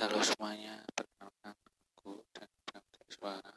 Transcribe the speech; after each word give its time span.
Halo 0.00 0.16
semuanya, 0.24 0.80
perkenalkan 0.96 1.52
aku 1.60 2.24
dan 2.32 2.48
Bramda 2.64 3.04
Suara 3.12 3.52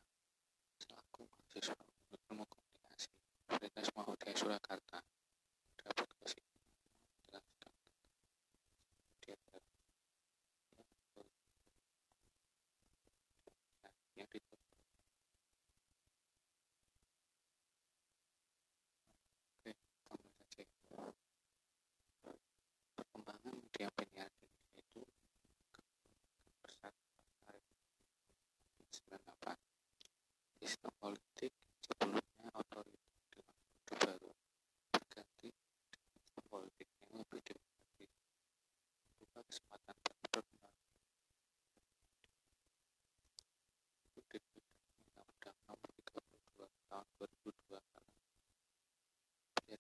selaku 0.76 1.24
mahasiswa 1.24 1.80
ilmu 2.20 2.44
komunikasi 2.44 3.08
Universitas 3.48 3.88
Mahudaya 3.96 4.36
Surakarta. 4.36 4.83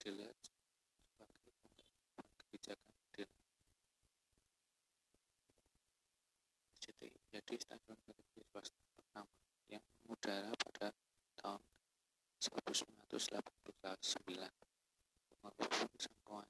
dilihat 0.04 0.36
sebagai 0.44 1.56
kebijakan 2.44 2.92
dan 3.16 3.32
jadi, 6.84 7.08
jadi 7.32 7.54
stadion 7.56 7.96
negeri 8.04 8.44
swasta 8.52 8.76
pertama 8.92 9.32
yang 9.72 9.80
mengudara 10.04 10.52
pada 10.60 10.92
tahun 11.40 11.64
1989 12.44 13.08
pengelolaan 15.32 15.92
jangkauan 15.96 16.50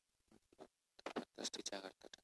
terbatas 0.97 1.47
di 1.53 1.61
Jakarta 1.61 2.05
dan 2.09 2.22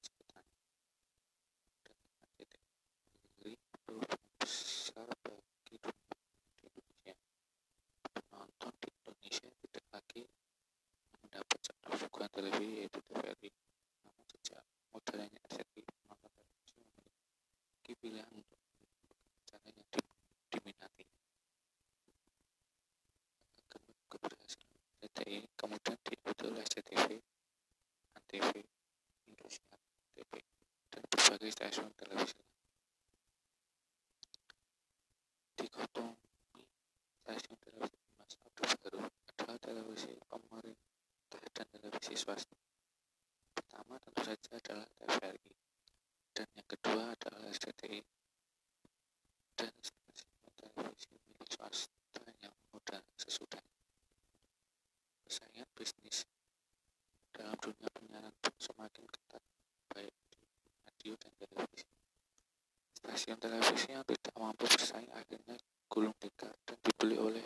stasiun 63.29 63.45
televisi 63.45 63.94
yang 63.94 64.01
tidak 64.09 64.34
mampu 64.41 64.66
bersaing 64.66 65.06
akhirnya 65.13 65.53
gulung 65.85 66.17
tikar 66.17 66.50
dan 66.66 66.81
dibeli 66.81 67.13
oleh 67.22 67.45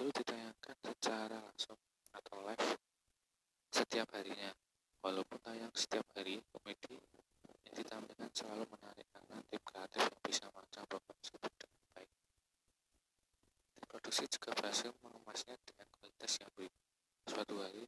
selalu 0.00 0.16
ditayangkan 0.16 0.76
secara 0.80 1.36
langsung 1.44 1.76
atau 2.16 2.40
live 2.48 2.72
setiap 3.68 4.08
harinya. 4.16 4.48
Walaupun 5.04 5.36
tayang 5.44 5.68
setiap 5.76 6.08
hari, 6.16 6.40
komedi 6.48 6.96
yang 7.36 7.76
ditampilkan 7.76 8.32
selalu 8.32 8.64
menarik 8.72 9.04
karena 9.12 9.44
tim 9.44 9.60
kreatif 9.60 10.00
yang 10.00 10.22
bisa 10.24 10.48
merancang 10.56 10.88
program 10.88 11.16
tersebut 11.20 11.52
dengan 11.52 11.84
baik. 11.92 12.10
Tim 13.76 13.84
produksi 13.84 14.24
juga 14.24 14.50
berhasil 14.56 14.88
mengemasnya 15.04 15.56
dengan 15.68 15.86
kualitas 15.92 16.32
yang 16.40 16.52
baik. 16.56 16.72
Suatu 17.28 17.54
hari, 17.60 17.84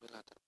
Wabillahi 0.00 0.39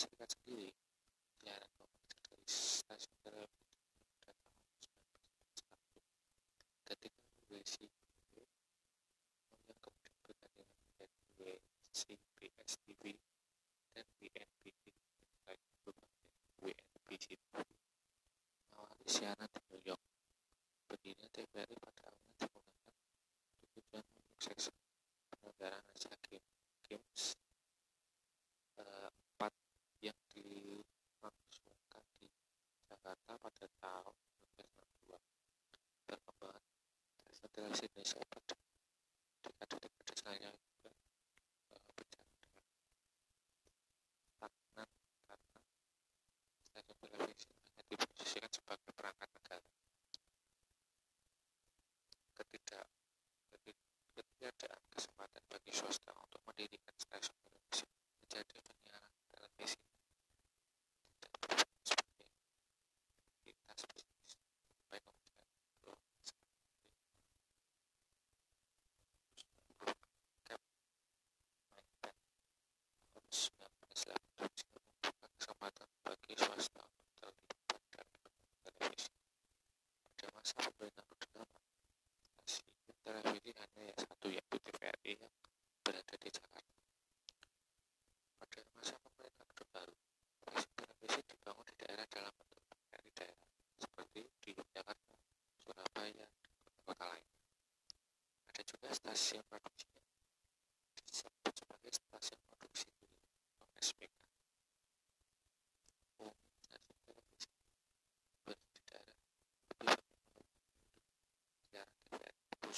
dipublikasikan 0.00 0.28
sendiri. 0.32 0.68
Ya, 1.44 1.56
Peliharaan 1.60 1.72
komputer 1.76 2.16
dari 2.24 2.44
stasiun 2.48 3.16
televisi 3.20 3.52
pada 4.16 4.32
tahun 5.60 6.02
ketika 6.88 7.20
berisi 7.48 7.86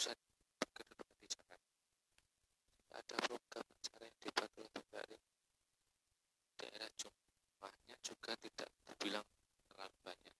pusat 0.03 0.19
kedudukan 0.75 1.15
di 1.23 1.31
Jakarta. 1.31 1.79
Ada 2.91 3.17
program 3.23 3.67
acara 3.71 4.03
yang 4.03 4.19
dibuat 4.19 4.51
oleh 4.59 4.71
Bendari. 4.75 5.19
Daerah 6.59 6.91
jumlahnya 6.99 7.95
juga 8.03 8.35
tidak 8.43 8.67
terbilang 8.83 9.23
terlalu 9.71 9.97
banyak. 10.03 10.35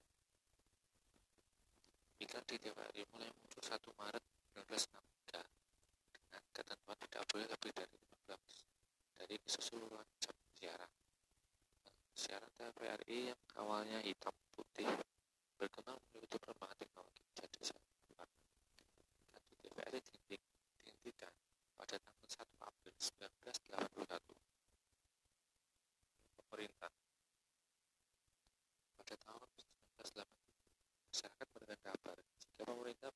Mika 2.19 2.43
di 2.43 2.59
TVRI 2.59 3.07
mulai 3.15 3.31
muncul 3.39 3.63
1 3.63 3.87
Maret 4.03 4.25
1963 4.59 5.47
dengan 6.11 6.43
ketentuan 6.51 6.99
tidak 7.07 7.23
boleh 7.31 7.47
lebih 7.47 7.71
dari 7.71 7.97
15 8.03 9.15
dari 9.15 9.37
keseluruhan 9.47 10.09
jam 10.19 10.35
siaran. 10.59 10.91
Siaran 12.19 12.51
TVRI 12.59 13.31
yang 13.31 13.41
awalnya 13.63 14.03
hitam 14.03 14.35
putih 14.59 14.91
berkembang 15.55 16.03
menjadi 16.11 16.27
perkembangan 16.35 16.79
teknologi 16.83 17.23
1981 23.23 24.35
pemerintah. 26.43 26.91
Pada 28.99 29.15
tahun 29.15 29.47
1987 30.03 30.27
masyarakat 31.13 31.47
mendengar 31.55 31.79
kabar 31.87 32.17
jika 32.19 32.63
pemerintah 32.67 33.11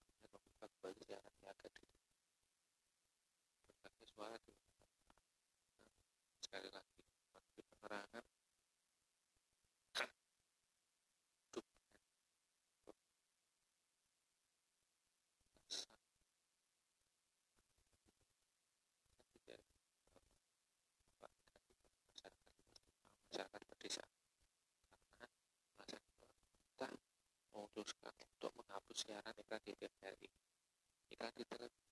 siaran 29.07 29.39
iklan 29.39 29.63
di 29.63 29.73
TVRI. 29.79 30.29
Iklan 31.15 31.33
di 31.39 31.45
TVRI 31.47 31.86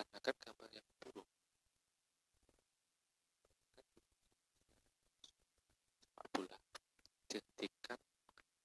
seakan-akan 0.00 0.36
gambar 0.40 0.68
yang 0.72 0.88
buruk. 0.96 1.28
Sepak 5.20 6.26
bola 6.32 6.56
dihentikan 7.28 8.00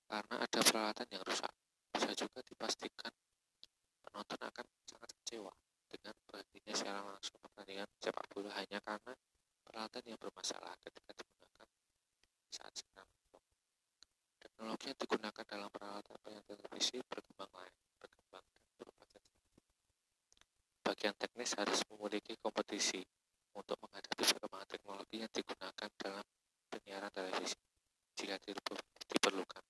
karena 0.08 0.36
ada 0.40 0.60
peralatan 0.64 1.08
yang 1.12 1.24
rusak. 1.28 1.52
Bisa 1.92 2.12
juga 2.16 2.40
dipastikan 2.40 3.12
penonton 4.00 4.40
akan 4.48 4.66
sangat 4.88 5.12
kecewa 5.20 5.52
dengan 5.92 6.16
berhentinya 6.24 6.72
siaran 6.72 7.04
langsung 7.04 7.36
pertandingan 7.44 7.90
sepak 8.00 8.26
bola 8.32 8.56
hanya 8.56 8.80
karena 8.80 9.12
peralatan 9.60 10.04
yang 10.08 10.20
bermasalah 10.24 10.72
ketika 10.88 11.12
digunakan 11.20 11.68
saat 12.48 12.72
siaran 12.80 13.12
Teknologi 14.40 14.88
yang 14.88 15.00
digunakan 15.04 15.44
dalam 15.44 15.68
peralatan 15.68 16.16
penyiaran 16.24 16.48
televisi 16.48 17.04
teknis 21.46 21.62
harus 21.62 21.86
memiliki 21.94 22.34
kompetisi 22.42 23.06
untuk 23.54 23.78
menghadapi 23.86 24.18
perkembangan 24.18 24.66
teknologi 24.66 25.22
yang 25.22 25.30
digunakan 25.30 25.90
dalam 25.94 26.26
penyiaran 26.74 27.14
televisi. 27.14 27.54
Jika 28.18 28.42
diperlukan, 29.06 29.62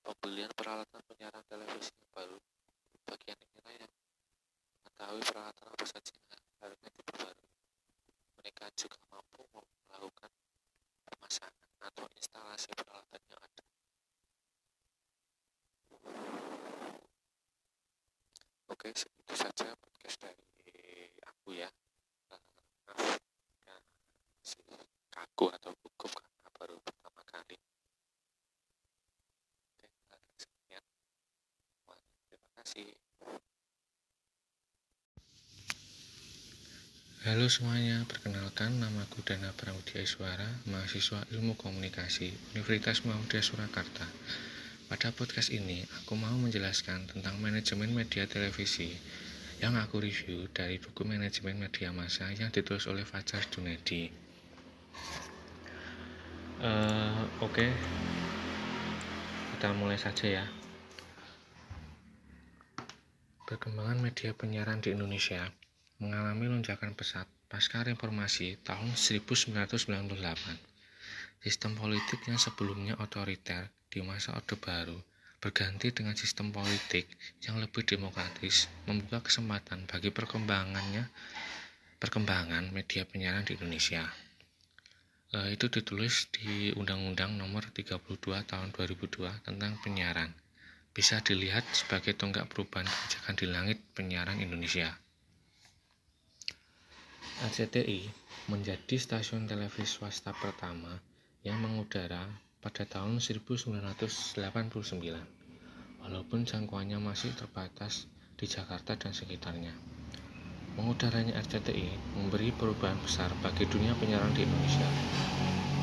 pembelian 0.00 0.48
peralatan 0.56 1.04
penyiaran 1.04 1.44
televisi 1.44 1.92
yang 1.92 2.08
baru, 2.08 2.40
bagian 3.04 3.36
inilah 3.36 3.74
yang 3.84 3.92
mengetahui 4.80 5.22
peralatan 5.28 5.66
apa 5.76 5.84
saja 5.84 6.12
yang 6.16 6.40
harusnya 6.64 6.88
diperbarui. 6.96 7.52
Mereka 8.40 8.64
juga 8.72 8.96
mampu 9.12 9.44
melakukan 9.84 10.32
pemasangan 11.04 11.68
atau 11.84 12.08
instalasi 12.16 12.72
peralatan 12.80 13.20
yang 13.28 13.40
ada. 13.44 13.64
Oke, 18.72 18.88
segitu 18.96 19.36
saja 19.36 19.76
podcast 19.76 20.16
dari 20.24 20.44
aku 21.44 21.60
ya. 21.60 21.68
Uh, 22.32 22.40
maaf, 22.88 23.20
ya, 23.68 23.76
masih 24.40 24.64
kaku 25.12 25.52
atau 25.52 25.76
gugup 25.76 26.08
karena 26.08 26.48
baru 26.56 26.76
pertama 26.80 27.20
kali. 27.28 27.56
Oke, 29.76 29.88
sekian. 30.40 30.84
Halo 37.24 37.48
semuanya, 37.48 38.04
perkenalkan 38.04 38.82
nama 38.82 39.00
aku 39.06 39.24
Dana 39.24 39.48
Pramudia 39.56 40.04
Iswara, 40.04 40.44
mahasiswa 40.68 41.24
Ilmu 41.32 41.56
Komunikasi 41.56 42.28
Universitas 42.52 43.00
Muhammadiyah 43.08 43.40
Surakarta. 43.40 44.04
Pada 44.92 45.08
podcast 45.08 45.48
ini, 45.48 45.86
aku 46.02 46.20
mau 46.20 46.36
menjelaskan 46.36 47.08
tentang 47.08 47.40
manajemen 47.40 47.96
media 47.96 48.28
televisi 48.28 48.92
yang 49.62 49.72
aku 49.80 50.04
review 50.04 50.52
dari 50.52 50.76
buku 50.76 51.06
manajemen 51.08 51.64
media 51.64 51.96
massa 51.96 52.28
yang 52.34 52.52
ditulis 52.52 52.84
oleh 52.92 53.08
Fajar 53.08 53.40
Junedi. 53.48 54.12
Uh, 56.60 57.24
Oke, 57.40 57.64
okay. 57.64 57.70
kita 59.56 59.72
mulai 59.72 59.96
saja 59.96 60.42
ya. 60.42 60.63
Perkembangan 63.54 64.02
media 64.02 64.34
penyiaran 64.34 64.82
di 64.82 64.90
Indonesia 64.90 65.46
mengalami 66.02 66.50
lonjakan 66.50 66.90
pesat 66.98 67.22
pasca 67.46 67.86
reformasi 67.86 68.58
tahun 68.66 68.98
1998. 68.98 70.10
Sistem 71.38 71.78
politik 71.78 72.18
yang 72.26 72.34
sebelumnya 72.34 72.98
otoriter 72.98 73.70
di 73.86 74.02
masa 74.02 74.34
Orde 74.34 74.58
Baru 74.58 74.98
berganti 75.38 75.94
dengan 75.94 76.18
sistem 76.18 76.50
politik 76.50 77.06
yang 77.46 77.62
lebih 77.62 77.86
demokratis 77.86 78.66
membuka 78.90 79.22
kesempatan 79.22 79.86
bagi 79.86 80.10
perkembangannya 80.10 81.06
perkembangan 82.02 82.74
media 82.74 83.06
penyiaran 83.06 83.46
di 83.46 83.54
Indonesia. 83.54 84.02
E, 85.30 85.54
itu 85.54 85.70
ditulis 85.70 86.26
di 86.34 86.74
Undang-Undang 86.74 87.38
Nomor 87.38 87.70
32 87.70 88.02
Tahun 88.50 88.74
2002 88.74 89.46
tentang 89.46 89.78
penyiaran. 89.78 90.42
Bisa 90.94 91.18
dilihat 91.18 91.66
sebagai 91.74 92.14
tonggak 92.14 92.46
perubahan 92.46 92.86
kebijakan 92.86 93.34
di 93.34 93.46
langit 93.50 93.78
penyiaran 93.98 94.38
Indonesia. 94.38 94.94
RCTI 97.42 98.06
menjadi 98.46 98.94
stasiun 98.94 99.50
televisi 99.50 99.90
swasta 99.90 100.30
pertama 100.30 100.94
yang 101.42 101.58
mengudara 101.58 102.22
pada 102.62 102.86
tahun 102.86 103.18
1989. 103.18 104.38
Walaupun 105.98 106.46
jangkauannya 106.46 107.02
masih 107.02 107.34
terbatas 107.34 108.06
di 108.38 108.46
Jakarta 108.46 108.94
dan 108.94 109.10
sekitarnya. 109.10 109.74
Mengudaranya 110.78 111.34
RCTI 111.42 112.18
memberi 112.18 112.54
perubahan 112.54 113.02
besar 113.02 113.34
bagi 113.42 113.66
dunia 113.66 113.98
penyiaran 113.98 114.30
di 114.30 114.46
Indonesia. 114.46 114.88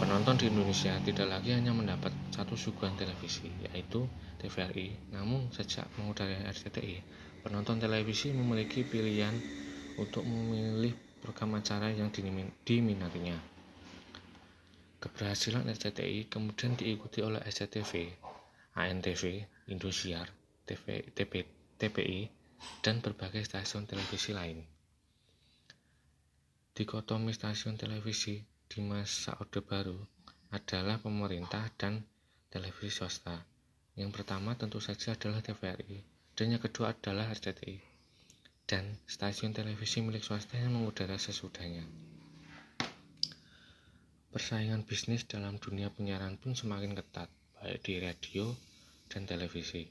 Penonton 0.02 0.34
di 0.34 0.50
Indonesia 0.50 0.98
tidak 1.06 1.30
lagi 1.30 1.54
hanya 1.54 1.78
mendapat 1.78 2.10
satu 2.34 2.58
suguhan 2.58 2.98
televisi, 2.98 3.46
yaitu 3.70 4.10
TVRI. 4.42 5.14
Namun, 5.14 5.54
sejak 5.54 5.86
mengudaranya 6.02 6.50
RCTI, 6.50 7.06
penonton 7.46 7.78
televisi 7.78 8.34
memiliki 8.34 8.82
pilihan 8.82 9.30
untuk 10.02 10.26
memilih 10.26 10.98
program 11.22 11.62
acara 11.62 11.94
yang 11.94 12.10
diminatinya. 12.66 13.38
Keberhasilan 14.98 15.70
RCTI 15.70 16.34
kemudian 16.34 16.74
diikuti 16.74 17.22
oleh 17.22 17.46
SCTV, 17.46 18.10
ANTV, 18.82 19.46
Indosiar, 19.70 20.34
TV, 20.66 21.14
TP, 21.14 21.46
TPI, 21.78 22.26
dan 22.82 23.06
berbagai 23.06 23.46
stasiun 23.46 23.86
televisi 23.86 24.34
lain. 24.34 24.66
Dikotomi 26.74 27.30
stasiun 27.38 27.78
televisi 27.78 28.50
di 28.72 28.80
masa 28.80 29.36
Orde 29.44 29.60
Baru 29.60 30.00
adalah 30.56 30.96
pemerintah 30.96 31.68
dan 31.76 32.08
televisi 32.48 33.04
swasta. 33.04 33.36
Yang 34.00 34.24
pertama 34.24 34.56
tentu 34.56 34.80
saja 34.80 35.12
adalah 35.12 35.44
TVRI, 35.44 36.00
dan 36.40 36.56
yang 36.56 36.64
kedua 36.64 36.96
adalah 36.96 37.28
RCTI, 37.36 37.84
dan 38.64 38.96
stasiun 39.04 39.52
televisi 39.52 40.00
milik 40.00 40.24
swasta 40.24 40.56
yang 40.56 40.72
mengudara 40.72 41.20
sesudahnya. 41.20 41.84
Persaingan 44.32 44.88
bisnis 44.88 45.28
dalam 45.28 45.60
dunia 45.60 45.92
penyiaran 45.92 46.40
pun 46.40 46.56
semakin 46.56 46.96
ketat, 46.96 47.28
baik 47.60 47.84
di 47.84 48.00
radio 48.00 48.56
dan 49.12 49.28
televisi. 49.28 49.84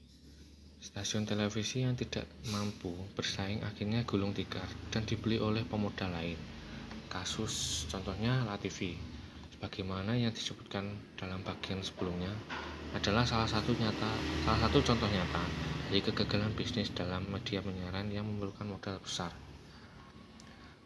Stasiun 0.81 1.29
televisi 1.29 1.85
yang 1.85 1.93
tidak 1.93 2.25
mampu 2.49 2.97
bersaing 3.13 3.61
akhirnya 3.61 4.09
gulung 4.09 4.33
tikar 4.33 4.65
dan 4.89 5.05
dibeli 5.05 5.37
oleh 5.37 5.69
pemodal 5.69 6.17
lain. 6.17 6.60
Kasus 7.11 7.85
contohnya 7.91 8.47
LaTV, 8.47 8.95
sebagaimana 9.59 10.15
yang 10.15 10.31
disebutkan 10.31 10.95
dalam 11.19 11.43
bagian 11.43 11.83
sebelumnya, 11.83 12.31
adalah 12.95 13.27
salah 13.27 13.51
satu 13.51 13.75
nyata, 13.75 14.11
salah 14.47 14.61
satu 14.63 14.79
contoh 14.79 15.11
nyata 15.11 15.43
dari 15.91 16.07
kegagalan 16.07 16.55
bisnis 16.55 16.95
dalam 16.95 17.27
media 17.27 17.59
penyiaran 17.59 18.15
yang 18.15 18.31
memerlukan 18.31 18.63
modal 18.63 19.03
besar. 19.03 19.35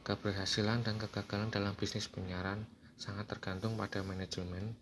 Keberhasilan 0.00 0.81
dan 0.81 0.97
kegagalan 0.97 1.52
dalam 1.52 1.76
bisnis 1.76 2.09
penyiaran 2.09 2.64
sangat 2.97 3.28
tergantung 3.28 3.76
pada 3.76 4.00
manajemen 4.00 4.73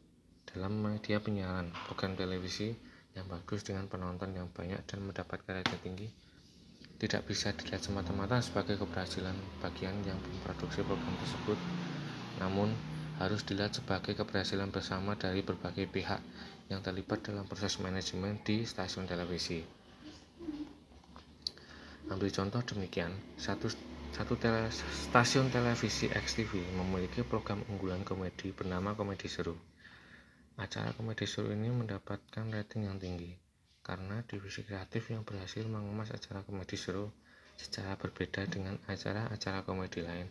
dalam 0.47 0.79
media 0.79 1.19
penyiaran 1.19 1.75
program 1.91 2.15
televisi 2.15 2.71
yang 3.19 3.27
bagus 3.27 3.67
dengan 3.67 3.91
penonton 3.91 4.31
yang 4.31 4.47
banyak 4.47 4.79
dan 4.87 5.03
mendapat 5.03 5.43
rating 5.51 5.83
tinggi 5.83 6.09
tidak 7.03 7.27
bisa 7.27 7.51
dilihat 7.51 7.83
semata-mata 7.83 8.39
sebagai 8.39 8.79
keberhasilan 8.79 9.35
bagian 9.59 9.99
yang 10.07 10.15
memproduksi 10.23 10.87
program 10.87 11.11
tersebut 11.19 11.59
namun 12.39 12.71
harus 13.19 13.43
dilihat 13.43 13.75
sebagai 13.75 14.15
keberhasilan 14.15 14.71
bersama 14.71 15.19
dari 15.19 15.43
berbagai 15.43 15.91
pihak 15.91 16.23
yang 16.71 16.79
terlibat 16.79 17.27
dalam 17.27 17.45
proses 17.45 17.77
manajemen 17.83 18.41
di 18.41 18.65
stasiun 18.65 19.05
televisi. 19.05 19.61
Ambil 22.09 22.33
contoh 22.33 22.63
demikian, 22.65 23.13
satu 23.37 23.71
satu 24.13 24.35
tele, 24.37 24.69
stasiun 25.09 25.49
televisi 25.49 26.11
XTV 26.11 26.77
memiliki 26.77 27.25
program 27.25 27.65
unggulan 27.71 28.05
komedi 28.05 28.53
bernama 28.53 28.93
Komedi 28.93 29.31
Seru. 29.31 29.57
Acara 30.61 30.93
Komedi 30.93 31.25
Seru 31.25 31.49
ini 31.55 31.73
mendapatkan 31.73 32.45
rating 32.53 32.91
yang 32.91 33.01
tinggi 33.01 33.42
karena 33.83 34.23
divisi 34.25 34.63
kreatif 34.63 35.11
yang 35.11 35.27
berhasil 35.27 35.67
mengemas 35.67 36.15
acara 36.15 36.47
komedi 36.47 36.79
seru 36.79 37.11
secara 37.59 37.99
berbeda 37.99 38.47
dengan 38.47 38.79
acara-acara 38.87 39.67
komedi 39.67 40.01
lain 40.07 40.31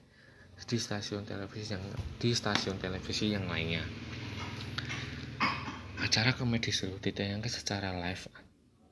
di 0.62 0.78
stasiun 0.78 1.28
televisi 1.28 1.74
yang 1.74 1.84
di 2.20 2.32
stasiun 2.32 2.80
televisi 2.80 3.32
yang 3.32 3.48
lainnya. 3.48 3.84
Acara 6.02 6.34
komedi 6.34 6.74
seru 6.74 6.98
ditayangkan 6.98 7.52
secara 7.52 7.94
live 7.94 8.26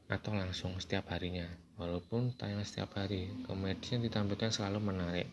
atau 0.10 0.34
langsung 0.34 0.78
setiap 0.82 1.14
harinya. 1.14 1.46
Walaupun 1.80 2.36
tayang 2.36 2.66
setiap 2.66 2.98
hari, 3.00 3.32
komedi 3.48 3.96
yang 3.96 4.04
ditampilkan 4.04 4.52
selalu 4.52 4.92
menarik. 4.92 5.28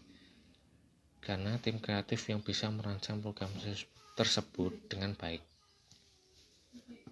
Karena 1.18 1.58
tim 1.58 1.82
kreatif 1.82 2.22
yang 2.30 2.38
bisa 2.38 2.70
merancang 2.70 3.18
program 3.18 3.50
tersebut 4.14 4.72
dengan 4.86 5.18
baik. 5.18 5.42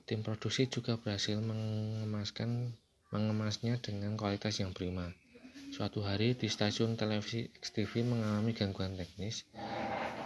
Tim 0.04 0.20
produksi 0.20 0.68
juga 0.68 1.00
berhasil 1.00 1.40
mengemaskan 1.40 2.76
mengemasnya 3.08 3.80
dengan 3.80 4.20
kualitas 4.20 4.61
yang 4.61 4.76
prima. 4.76 5.08
Suatu 5.73 6.04
hari 6.04 6.37
di 6.37 6.52
stasiun 6.52 7.00
televisi 7.00 7.49
XTV 7.49 8.04
mengalami 8.04 8.52
gangguan 8.52 9.00
teknis 9.00 9.49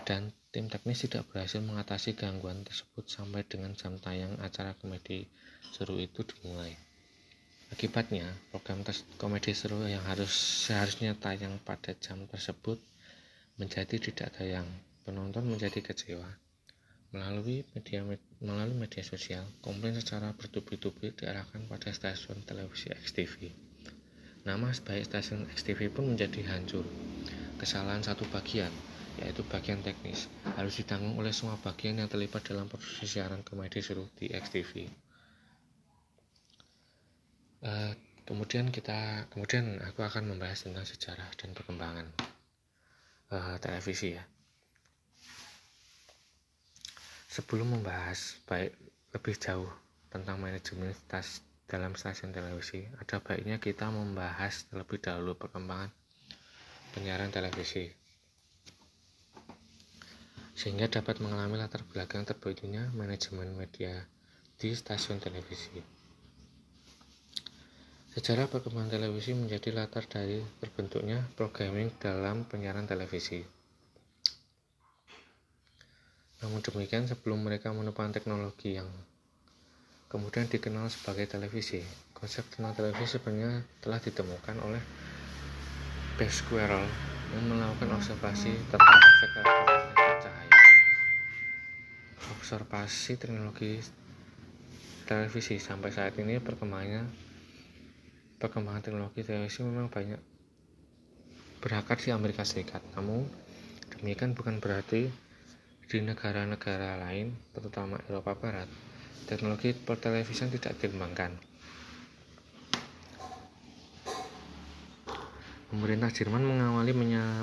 dan 0.03 0.35
tim 0.51 0.67
teknis 0.67 1.07
tidak 1.07 1.31
berhasil 1.31 1.63
mengatasi 1.63 2.19
gangguan 2.19 2.67
tersebut 2.67 3.07
sampai 3.07 3.47
dengan 3.47 3.77
jam 3.79 3.95
tayang 4.03 4.35
acara 4.43 4.75
komedi 4.77 5.31
seru 5.71 6.01
itu 6.03 6.27
dimulai. 6.27 6.75
Akibatnya, 7.69 8.25
program 8.49 8.81
komedi 9.21 9.53
seru 9.53 9.85
yang 9.85 10.03
harus 10.09 10.33
seharusnya 10.65 11.13
tayang 11.15 11.61
pada 11.63 11.93
jam 12.01 12.25
tersebut 12.27 12.81
menjadi 13.61 14.01
tidak 14.01 14.33
tayang. 14.35 14.67
Penonton 15.05 15.45
menjadi 15.47 15.85
kecewa. 15.85 16.48
Melalui 17.09 17.65
media 17.73 18.05
melalui 18.45 18.77
media 18.77 19.01
sosial, 19.01 19.41
komplain 19.65 19.97
secara 19.97 20.37
bertubi-tubi 20.37 21.17
diarahkan 21.17 21.65
pada 21.65 21.89
stasiun 21.89 22.45
televisi 22.45 22.93
XTV. 22.93 23.49
Nama 24.45 24.69
baik 24.69 25.09
stasiun 25.09 25.49
XTV 25.49 25.89
pun 25.89 26.13
menjadi 26.13 26.45
hancur. 26.53 26.85
Kesalahan 27.57 28.05
satu 28.05 28.29
bagian, 28.29 28.69
yaitu 29.17 29.41
bagian 29.49 29.81
teknis, 29.81 30.29
harus 30.61 30.77
ditanggung 30.77 31.17
oleh 31.17 31.33
semua 31.33 31.57
bagian 31.59 31.97
yang 31.97 32.13
terlibat 32.13 32.45
dalam 32.45 32.69
produksi 32.69 33.09
siaran 33.09 33.41
komedi 33.41 33.81
seru 33.81 34.05
di 34.21 34.29
XTV. 34.29 34.73
Uh, 37.59 37.67
eh, 37.67 37.93
kemudian 38.29 38.69
kita, 38.69 39.27
kemudian 39.33 39.81
aku 39.81 40.05
akan 40.05 40.29
membahas 40.29 40.69
tentang 40.69 40.85
sejarah 40.85 41.33
dan 41.41 41.57
perkembangan 41.57 42.07
uh, 43.33 43.57
televisi 43.59 44.15
ya. 44.15 44.23
Sebelum 47.39 47.79
membahas 47.79 48.35
baik 48.51 48.75
lebih 49.15 49.39
jauh 49.39 49.71
tentang 50.11 50.43
manajemen 50.43 50.91
stas 50.91 51.39
dalam 51.71 51.95
stasiun 51.95 52.35
televisi, 52.35 52.83
ada 52.99 53.23
baiknya 53.23 53.63
kita 53.63 53.87
membahas 53.95 54.67
terlebih 54.67 54.99
dahulu 54.99 55.39
perkembangan 55.39 55.95
penyiaran 56.99 57.31
televisi 57.31 57.95
sehingga 60.59 60.91
dapat 60.91 61.23
mengalami 61.23 61.55
latar 61.55 61.87
belakang 61.87 62.27
terbentuknya 62.27 62.91
manajemen 62.91 63.55
media 63.55 64.03
di 64.59 64.75
stasiun 64.75 65.23
televisi. 65.23 65.79
Sejarah 68.19 68.51
perkembangan 68.51 68.99
televisi 68.99 69.39
menjadi 69.39 69.71
latar 69.79 70.11
dari 70.11 70.43
terbentuknya 70.59 71.23
programming 71.39 71.95
dalam 72.03 72.43
penyiaran 72.51 72.91
televisi. 72.91 73.58
Namun 76.39 76.63
demikian, 76.63 77.11
sebelum 77.11 77.43
mereka 77.43 77.75
menemukan 77.75 78.15
teknologi 78.15 78.79
yang 78.79 78.87
kemudian 80.07 80.47
dikenal 80.47 80.87
sebagai 80.89 81.27
televisi, 81.27 81.83
konsep 82.15 82.47
tentang 82.49 82.79
televisi 82.79 83.19
sebenarnya 83.19 83.67
telah 83.83 83.99
ditemukan 83.99 84.57
oleh 84.63 84.83
Pasquarel 86.19 86.83
yang 87.31 87.45
melakukan 87.47 87.95
observasi 87.95 88.51
tentang 88.73 88.99
efek 88.99 89.31
cahaya. 90.25 90.59
Observasi 92.39 93.13
teknologi 93.21 93.79
televisi 95.07 95.63
sampai 95.63 95.95
saat 95.95 96.19
ini 96.19 96.43
perkembangannya 96.43 97.07
perkembangan 98.39 98.83
teknologi 98.83 99.21
televisi 99.27 99.67
memang 99.67 99.91
banyak 99.91 100.21
berakar 101.59 101.99
di 101.99 102.11
Amerika 102.15 102.47
Serikat. 102.47 102.83
Namun 102.95 103.27
demikian 103.99 104.35
bukan 104.35 104.63
berarti 104.63 105.28
di 105.89 106.05
negara-negara 106.05 107.01
lain, 107.01 107.33
terutama 107.57 107.97
Eropa 108.05 108.37
Barat, 108.37 108.69
teknologi 109.25 109.73
pertelevisian 109.73 110.53
tidak 110.53 110.77
dikembangkan. 110.77 111.49
Pemerintah 115.69 116.09
Jerman 116.09 116.49
mengawali 116.49 116.97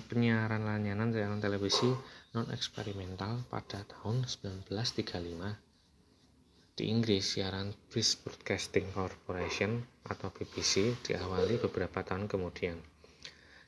penyiaran 0.06 0.66
layanan 0.66 1.14
siaran 1.14 1.42
televisi 1.42 1.94
non-eksperimental 2.34 3.46
pada 3.50 3.86
tahun 3.86 4.26
1935. 4.26 6.74
Di 6.74 6.90
Inggris, 6.90 7.38
siaran 7.38 7.70
British 7.88 8.18
Broadcasting 8.26 8.90
Corporation 8.94 9.86
atau 10.10 10.34
BBC 10.34 10.98
diawali 11.06 11.62
beberapa 11.62 12.02
tahun 12.02 12.26
kemudian. 12.26 12.82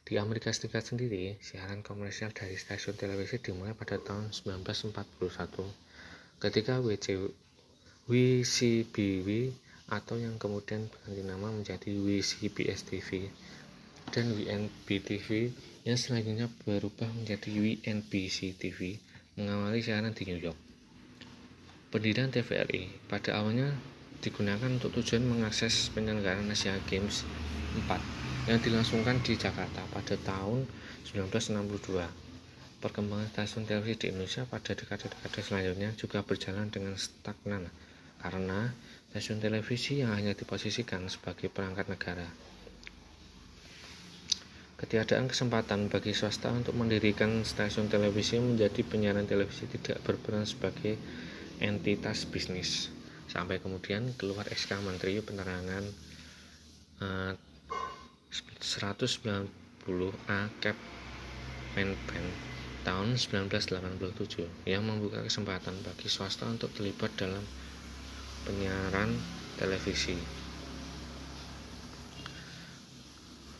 Di 0.08 0.16
Amerika 0.16 0.56
Serikat 0.56 0.88
sendiri, 0.88 1.36
siaran 1.44 1.84
komersial 1.84 2.32
dari 2.32 2.56
stasiun 2.56 2.96
televisi 2.96 3.44
dimulai 3.44 3.76
pada 3.76 4.00
tahun 4.00 4.32
1941 4.32 4.96
ketika 6.40 6.80
WC, 6.80 7.28
WCBW 8.08 9.52
atau 9.92 10.16
yang 10.16 10.40
kemudian 10.40 10.88
berganti 10.88 11.24
nama 11.28 11.52
menjadi 11.52 11.92
WCBS 11.92 12.88
TV 12.88 13.28
dan 14.16 14.32
WNB 14.32 14.88
TV 14.88 15.52
yang 15.84 16.00
selanjutnya 16.00 16.48
berubah 16.64 17.12
menjadi 17.12 17.52
WNBC 17.52 18.56
TV 18.56 19.04
mengawali 19.36 19.84
siaran 19.84 20.16
di 20.16 20.24
New 20.24 20.40
York. 20.40 20.56
Pendirian 21.92 22.32
TVRI 22.32 23.12
pada 23.12 23.44
awalnya 23.44 23.76
digunakan 24.24 24.72
untuk 24.72 24.96
tujuan 25.04 25.28
mengakses 25.28 25.92
penyelenggaraan 25.92 26.48
Asia 26.48 26.80
Games 26.88 27.28
4 27.76 28.27
yang 28.48 28.64
dilangsungkan 28.64 29.20
di 29.22 29.36
Jakarta 29.36 29.84
pada 29.92 30.16
tahun 30.16 30.64
1962. 31.12 32.04
Perkembangan 32.80 33.28
stasiun 33.34 33.68
televisi 33.68 34.08
di 34.08 34.16
Indonesia 34.16 34.48
pada 34.48 34.72
dekade-dekade 34.72 35.40
selanjutnya 35.44 35.92
juga 36.00 36.24
berjalan 36.24 36.72
dengan 36.72 36.96
stagnan 36.96 37.68
karena 38.24 38.72
stasiun 39.12 39.44
televisi 39.44 40.02
yang 40.02 40.16
hanya 40.16 40.32
diposisikan 40.34 41.06
sebagai 41.12 41.50
perangkat 41.52 41.90
negara 41.90 42.26
Ketiadaan 44.78 45.26
kesempatan 45.26 45.90
bagi 45.90 46.14
swasta 46.14 46.54
untuk 46.54 46.78
mendirikan 46.78 47.42
stasiun 47.42 47.90
televisi 47.90 48.38
menjadi 48.38 48.86
penyiaran 48.86 49.26
televisi 49.26 49.66
tidak 49.66 50.06
berperan 50.06 50.46
sebagai 50.46 51.02
entitas 51.58 52.30
bisnis. 52.30 52.94
Sampai 53.26 53.58
kemudian 53.58 54.14
keluar 54.22 54.46
SK 54.46 54.78
Menteri 54.86 55.18
Penerangan 55.26 55.84
uh, 57.02 57.34
190A 58.34 60.50
Cap 60.60 60.76
Menpen 61.78 62.58
tahun 62.88 63.20
1987 63.20 64.48
yang 64.64 64.88
membuka 64.88 65.20
kesempatan 65.20 65.76
bagi 65.84 66.08
swasta 66.08 66.48
untuk 66.48 66.72
terlibat 66.72 67.12
dalam 67.20 67.44
penyiaran 68.48 69.12
televisi. 69.60 70.16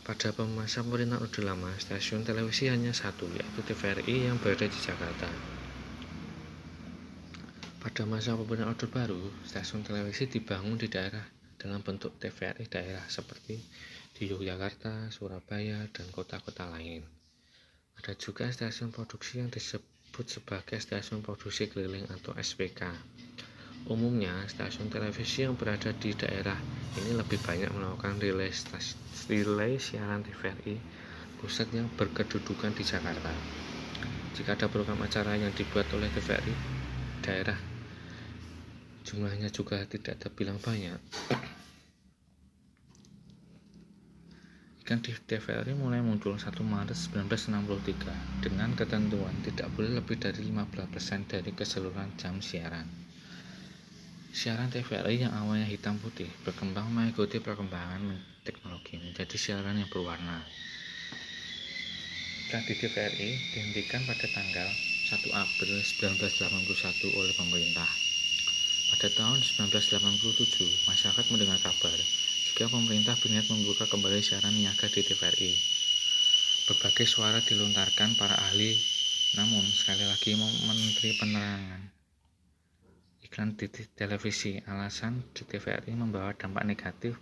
Pada 0.08 0.32
masa 0.48 0.80
pemerintahan 0.80 1.20
Orde 1.20 1.44
Lama, 1.44 1.68
stasiun 1.76 2.24
televisi 2.24 2.72
hanya 2.72 2.96
satu, 2.96 3.28
yaitu 3.28 3.60
TVRI 3.60 4.32
yang 4.32 4.40
berada 4.40 4.64
di 4.64 4.78
Jakarta. 4.80 5.28
Pada 7.84 8.08
masa 8.08 8.32
pemerintahan 8.32 8.72
Orde 8.72 8.88
Baru, 8.88 9.28
stasiun 9.44 9.84
televisi 9.84 10.24
dibangun 10.24 10.80
di 10.80 10.88
daerah 10.88 11.28
dalam 11.60 11.84
bentuk 11.84 12.16
TVRI 12.16 12.64
daerah 12.70 13.04
seperti 13.10 13.60
di 14.18 14.34
Yogyakarta, 14.34 15.14
Surabaya, 15.14 15.86
dan 15.94 16.10
kota-kota 16.10 16.66
lain. 16.66 17.06
Ada 18.02 18.18
juga 18.18 18.50
stasiun 18.50 18.90
produksi 18.90 19.38
yang 19.38 19.46
disebut 19.46 20.26
sebagai 20.26 20.74
stasiun 20.82 21.22
produksi 21.22 21.70
keliling 21.70 22.02
atau 22.10 22.34
SPK. 22.34 22.90
Umumnya, 23.86 24.34
stasiun 24.50 24.90
televisi 24.90 25.46
yang 25.46 25.54
berada 25.54 25.94
di 25.94 26.18
daerah 26.18 26.58
ini 26.98 27.14
lebih 27.14 27.38
banyak 27.46 27.70
melakukan 27.70 28.18
relay 28.18 28.50
relay 29.30 29.78
siaran 29.78 30.26
TVRI 30.26 30.74
pusat 31.38 31.70
yang 31.70 31.86
berkedudukan 31.94 32.74
di 32.74 32.82
Jakarta. 32.82 33.30
Jika 34.34 34.58
ada 34.58 34.66
program 34.66 34.98
acara 34.98 35.38
yang 35.38 35.54
dibuat 35.54 35.86
oleh 35.94 36.10
TVRI, 36.10 36.54
daerah 37.22 37.58
jumlahnya 39.06 39.54
juga 39.54 39.86
tidak 39.86 40.18
terbilang 40.18 40.58
banyak. 40.58 40.98
Ikan 44.88 45.04
di 45.04 45.12
TVRI 45.12 45.76
mulai 45.76 46.00
muncul 46.00 46.40
1 46.40 46.48
Maret 46.64 46.96
1963 46.96 48.40
dengan 48.40 48.72
ketentuan 48.72 49.36
tidak 49.44 49.68
boleh 49.76 50.00
lebih 50.00 50.16
dari 50.16 50.40
15% 50.48 51.28
dari 51.28 51.52
keseluruhan 51.52 52.16
jam 52.16 52.40
siaran. 52.40 52.88
Siaran 54.32 54.72
TVRI 54.72 55.28
yang 55.28 55.36
awalnya 55.36 55.68
hitam 55.68 56.00
putih 56.00 56.32
berkembang 56.40 56.88
mengikuti 56.88 57.36
perkembangan 57.36 58.16
teknologi 58.48 58.96
menjadi 58.96 59.36
siaran 59.36 59.76
yang 59.76 59.92
berwarna. 59.92 60.40
di 62.48 62.72
TVRI 62.72 63.30
dihentikan 63.52 64.08
pada 64.08 64.24
tanggal 64.24 64.72
1 64.72 65.20
April 65.36 65.84
1981 65.84 67.12
oleh 67.12 67.36
pemerintah. 67.36 67.90
Pada 68.96 69.12
tahun 69.12 69.44
1987, 69.44 70.88
masyarakat 70.88 71.24
mendengar 71.28 71.60
kabar 71.60 72.00
jika 72.58 72.74
pemerintah 72.74 73.14
berniat 73.14 73.46
membuka 73.54 73.86
kembali 73.86 74.18
siaran 74.18 74.50
niaga 74.50 74.90
di 74.90 75.06
TVRI. 75.06 75.54
Berbagai 76.66 77.06
suara 77.06 77.38
dilontarkan 77.38 78.18
para 78.18 78.34
ahli, 78.34 78.74
namun 79.38 79.62
sekali 79.62 80.02
lagi 80.02 80.34
Menteri 80.66 81.14
Penerangan 81.14 81.86
iklan 83.22 83.54
di 83.54 83.70
televisi. 83.70 84.58
Alasan 84.66 85.22
di 85.30 85.46
TVRI 85.46 85.94
membawa 85.94 86.34
dampak 86.34 86.66
negatif 86.66 87.14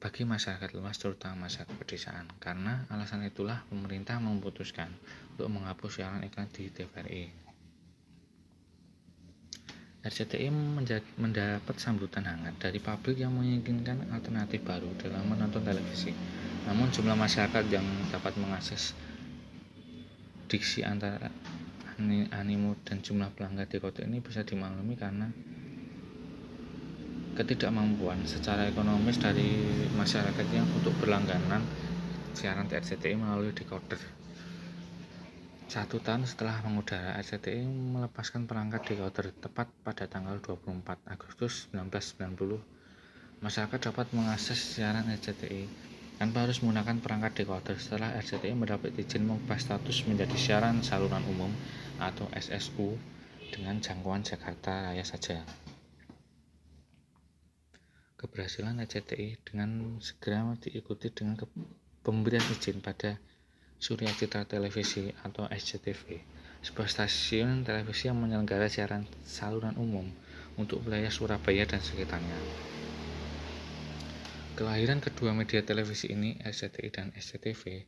bagi 0.00 0.24
masyarakat 0.24 0.72
luas 0.72 0.96
terutama 0.96 1.44
masyarakat 1.44 1.76
pedesaan. 1.76 2.32
Karena 2.40 2.88
alasan 2.88 3.28
itulah 3.28 3.60
pemerintah 3.68 4.16
memutuskan 4.24 4.88
untuk 5.36 5.52
menghapus 5.52 6.00
siaran 6.00 6.24
iklan 6.24 6.48
di 6.48 6.72
TVRI. 6.72 7.47
RCTI 10.08 10.48
mendapat 11.20 11.76
sambutan 11.76 12.24
hangat 12.24 12.56
dari 12.56 12.80
publik 12.80 13.20
yang 13.20 13.36
menginginkan 13.36 14.08
alternatif 14.08 14.64
baru 14.64 14.88
dalam 14.96 15.28
menonton 15.28 15.60
televisi. 15.60 16.16
Namun 16.64 16.88
jumlah 16.88 17.12
masyarakat 17.12 17.64
yang 17.68 17.84
dapat 18.08 18.32
mengakses 18.40 18.96
diksi 20.48 20.80
antara 20.80 21.28
animo 22.32 22.72
dan 22.88 23.04
jumlah 23.04 23.28
pelanggan 23.36 23.68
di 23.68 23.76
kota 23.76 24.00
ini 24.00 24.24
bisa 24.24 24.40
dimaklumi 24.40 24.96
karena 24.96 25.28
ketidakmampuan 27.36 28.24
secara 28.24 28.64
ekonomis 28.66 29.20
dari 29.20 29.46
masyarakatnya 29.92 30.64
untuk 30.72 30.96
berlangganan 31.04 31.62
siaran 32.32 32.66
RCTI 32.66 33.14
melalui 33.14 33.52
decoder. 33.52 34.17
Satu 35.68 36.00
tahun 36.00 36.24
setelah 36.24 36.64
mengudara, 36.64 37.12
RCTI 37.20 37.68
melepaskan 37.68 38.48
perangkat 38.48 38.88
decoder 38.88 39.36
tepat 39.36 39.68
pada 39.84 40.08
tanggal 40.08 40.40
24 40.40 40.96
Agustus 41.04 41.68
1990. 41.76 42.56
Masyarakat 43.44 43.92
dapat 43.92 44.08
mengakses 44.16 44.56
siaran 44.56 45.04
RCTI 45.12 45.68
tanpa 46.16 46.48
harus 46.48 46.64
menggunakan 46.64 47.04
perangkat 47.04 47.44
decoder 47.44 47.76
setelah 47.76 48.16
RCTI 48.16 48.56
mendapat 48.56 48.96
izin 48.96 49.28
mengubah 49.28 49.60
status 49.60 50.08
menjadi 50.08 50.40
siaran 50.40 50.80
saluran 50.80 51.20
umum 51.28 51.52
atau 52.00 52.24
SSU 52.32 52.96
dengan 53.52 53.76
jangkauan 53.84 54.24
Jakarta 54.24 54.88
Raya 54.88 55.04
saja 55.04 55.44
keberhasilan 58.18 58.80
RCTI 58.82 59.44
dengan 59.46 60.00
segera 60.02 60.42
diikuti 60.58 61.12
dengan 61.12 61.38
pemberian 62.02 62.42
izin 62.56 62.82
pada 62.82 63.20
Surya 63.78 64.10
Citra 64.10 64.42
Televisi 64.42 65.06
atau 65.22 65.46
SCTV, 65.46 66.18
sebuah 66.66 66.90
stasiun 66.90 67.62
televisi 67.62 68.10
yang 68.10 68.18
menyelenggara 68.18 68.66
siaran 68.66 69.06
saluran 69.22 69.78
umum 69.78 70.10
untuk 70.58 70.82
wilayah 70.82 71.08
Surabaya 71.14 71.62
dan 71.62 71.78
sekitarnya. 71.78 72.34
Kelahiran 74.58 74.98
kedua 74.98 75.30
media 75.30 75.62
televisi 75.62 76.10
ini, 76.10 76.34
SCTI 76.42 76.90
dan 76.90 77.14
SCTV, 77.14 77.86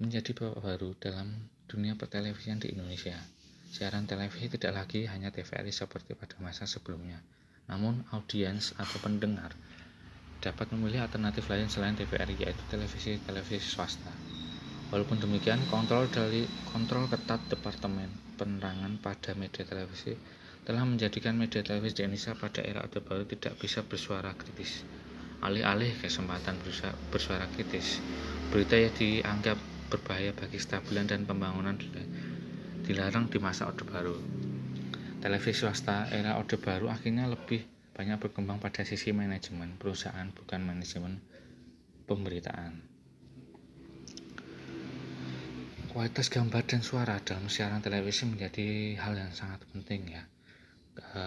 menjadi 0.00 0.32
babak 0.32 0.64
baru 0.64 0.96
dalam 0.96 1.28
dunia 1.68 1.92
pertelevisian 2.00 2.56
di 2.56 2.72
Indonesia. 2.72 3.20
Siaran 3.68 4.08
televisi 4.08 4.48
tidak 4.48 4.72
lagi 4.72 5.04
hanya 5.04 5.28
TVRI 5.28 5.68
seperti 5.68 6.16
pada 6.16 6.40
masa 6.40 6.64
sebelumnya, 6.64 7.20
namun, 7.68 8.00
audiens 8.16 8.72
atau 8.80 8.96
pendengar 9.04 9.52
dapat 10.40 10.72
memilih 10.72 11.04
alternatif 11.04 11.44
lain 11.52 11.68
selain 11.68 11.92
TVRI 11.92 12.48
yaitu 12.48 12.62
televisi-televisi 12.72 13.68
swasta. 13.68 14.27
Walaupun 14.88 15.20
demikian, 15.20 15.60
kontrol 15.68 16.08
dari 16.08 16.48
kontrol 16.72 17.06
ketat 17.12 17.44
Departemen 17.52 18.08
Penerangan 18.38 19.02
pada 19.02 19.34
media 19.34 19.66
televisi 19.66 20.14
telah 20.62 20.84
menjadikan 20.86 21.34
media 21.34 21.60
televisi 21.60 22.00
di 22.00 22.02
Indonesia 22.06 22.38
pada 22.38 22.60
era 22.62 22.84
Orde 22.86 23.02
Baru 23.02 23.26
tidak 23.26 23.58
bisa 23.58 23.82
bersuara 23.84 24.32
kritis. 24.38 24.86
Alih-alih 25.42 25.92
kesempatan 25.98 26.56
bersuara 27.10 27.46
kritis, 27.52 28.00
berita 28.54 28.78
yang 28.78 28.94
dianggap 28.94 29.58
berbahaya 29.90 30.30
bagi 30.34 30.60
stabilan 30.60 31.10
dan 31.10 31.26
pembangunan 31.26 31.74
dilarang 32.86 33.26
di 33.28 33.38
masa 33.42 33.66
Orde 33.66 33.84
Baru 33.84 34.16
televisi 35.18 35.66
swasta 35.66 36.06
era 36.14 36.38
Orde 36.38 36.56
Baru 36.56 36.86
akhirnya 36.86 37.26
lebih 37.26 37.66
banyak 37.98 38.22
berkembang 38.22 38.62
pada 38.62 38.86
sisi 38.86 39.10
manajemen 39.10 39.74
perusahaan 39.74 40.30
bukan 40.30 40.62
manajemen 40.62 41.18
pemberitaan. 42.06 42.87
Kualitas 45.98 46.30
gambar 46.30 46.62
dan 46.62 46.78
suara 46.78 47.18
dalam 47.18 47.50
siaran 47.50 47.82
televisi 47.82 48.22
menjadi 48.22 48.94
hal 49.02 49.18
yang 49.18 49.34
sangat 49.34 49.66
penting 49.74 50.14
ya. 50.14 50.22
E, 50.94 51.22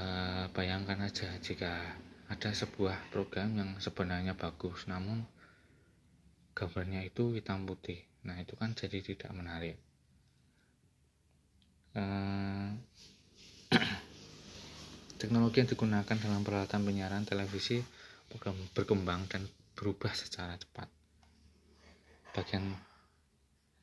bayangkan 0.55 0.95
aja 1.03 1.27
jika 1.43 1.99
ada 2.31 2.55
sebuah 2.55 3.11
program 3.11 3.51
yang 3.59 3.75
sebenarnya 3.83 4.31
bagus 4.31 4.87
namun 4.87 5.27
gambarnya 6.55 7.03
itu 7.03 7.35
hitam 7.35 7.67
putih. 7.67 7.99
Nah, 8.23 8.39
itu 8.39 8.55
kan 8.55 8.71
jadi 8.71 9.03
tidak 9.03 9.35
menarik. 9.35 9.75
E, 11.91 12.03
Teknologi 15.19 15.67
yang 15.67 15.67
digunakan 15.67 16.15
dalam 16.15 16.47
peralatan 16.47 16.79
penyiaran 16.87 17.27
televisi 17.27 17.83
berkembang 18.71 19.27
dan 19.27 19.43
berubah 19.75 20.15
secara 20.15 20.55
cepat. 20.55 20.87
Bagian 22.31 22.90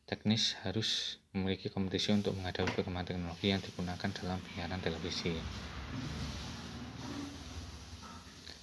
teknis 0.09 0.57
harus 0.65 1.21
memiliki 1.37 1.69
kompetisi 1.69 2.17
untuk 2.17 2.33
menghadapi 2.33 2.73
perkembangan 2.73 3.13
teknologi 3.13 3.53
yang 3.53 3.61
digunakan 3.61 4.09
dalam 4.17 4.41
penyiaran 4.41 4.81
televisi. 4.81 5.37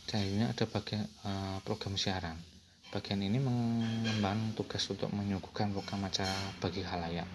Selanjutnya 0.10 0.48
ada 0.50 0.66
bagian 0.66 1.06
uh, 1.22 1.58
program 1.62 1.94
siaran. 2.00 2.40
Bagian 2.90 3.22
ini 3.22 3.38
mengemban 3.38 4.58
tugas 4.58 4.82
untuk 4.90 5.14
menyuguhkan 5.14 5.70
program 5.70 6.08
acara 6.10 6.34
bagi 6.58 6.82
halayak. 6.82 7.28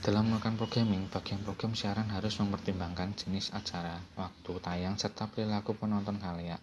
Dalam 0.00 0.32
melakukan 0.32 0.56
programming, 0.56 1.12
bagian 1.12 1.44
program 1.44 1.76
siaran 1.76 2.08
harus 2.08 2.40
mempertimbangkan 2.40 3.12
jenis 3.12 3.52
acara, 3.52 4.00
waktu 4.16 4.52
tayang, 4.64 4.96
serta 4.96 5.28
perilaku 5.28 5.76
penonton 5.76 6.16
kalian. 6.16 6.56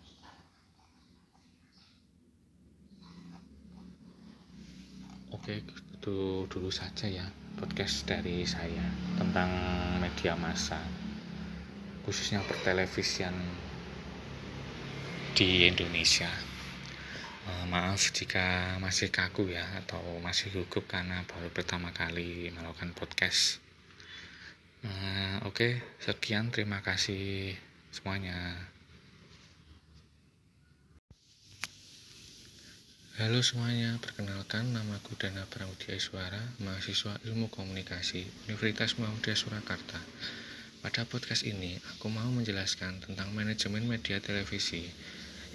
Oke, 5.38 5.62
itu 5.62 6.50
dulu 6.50 6.74
saja 6.74 7.06
ya 7.06 7.26
podcast 7.58 8.10
dari 8.10 8.42
saya 8.42 8.86
tentang 9.22 9.50
media 10.02 10.34
massa, 10.34 10.82
khususnya 12.06 12.42
pertelevisian 12.46 13.34
di 15.38 15.70
Indonesia. 15.70 16.30
Eh, 17.48 17.66
maaf 17.70 18.12
jika 18.12 18.76
masih 18.82 19.08
kaku 19.14 19.54
ya 19.54 19.64
atau 19.80 20.02
masih 20.20 20.52
gugup 20.52 20.90
karena 20.90 21.22
baru 21.30 21.54
pertama 21.54 21.94
kali 21.94 22.50
melakukan 22.52 22.92
podcast. 22.92 23.62
Uh, 24.86 25.42
Oke, 25.50 25.82
sekian 25.98 26.54
terima 26.54 26.86
kasih 26.86 27.56
semuanya. 27.90 28.68
Halo 33.18 33.42
semuanya, 33.42 33.98
perkenalkan 33.98 34.78
nama 34.78 35.02
aku 35.02 35.18
Dana 35.18 35.42
Pramudia 35.50 35.98
Iswara, 35.98 36.38
mahasiswa 36.62 37.18
Ilmu 37.26 37.50
Komunikasi 37.50 38.22
Universitas 38.46 38.94
Muhammadiyah 39.02 39.34
Surakarta. 39.34 39.98
Pada 40.86 41.02
podcast 41.02 41.42
ini, 41.42 41.82
aku 41.90 42.14
mau 42.14 42.30
menjelaskan 42.30 43.02
tentang 43.02 43.34
manajemen 43.34 43.90
media 43.90 44.22
televisi 44.22 44.86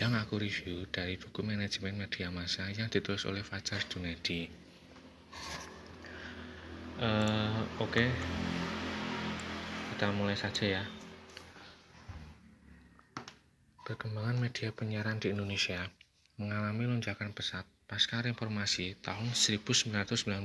yang 0.03 0.11
aku 0.19 0.43
review 0.43 0.91
dari 0.91 1.15
buku 1.15 1.47
manajemen 1.47 2.03
media 2.03 2.35
massa 2.35 2.67
yang 2.75 2.91
ditulis 2.91 3.23
oleh 3.31 3.47
Fajar 3.47 3.79
Dunedi. 3.87 4.51
Uh, 6.99 7.63
Oke, 7.79 8.03
okay. 8.03 8.09
kita 9.95 10.11
mulai 10.11 10.35
saja 10.35 10.83
ya. 10.83 10.85
Perkembangan 13.87 14.43
media 14.43 14.75
penyiaran 14.75 15.23
di 15.23 15.31
Indonesia 15.31 16.02
mengalami 16.43 16.91
lonjakan 16.91 17.31
pesat 17.31 17.63
pasca 17.87 18.19
reformasi 18.19 18.99
tahun 18.99 19.31
1998. 19.31 20.43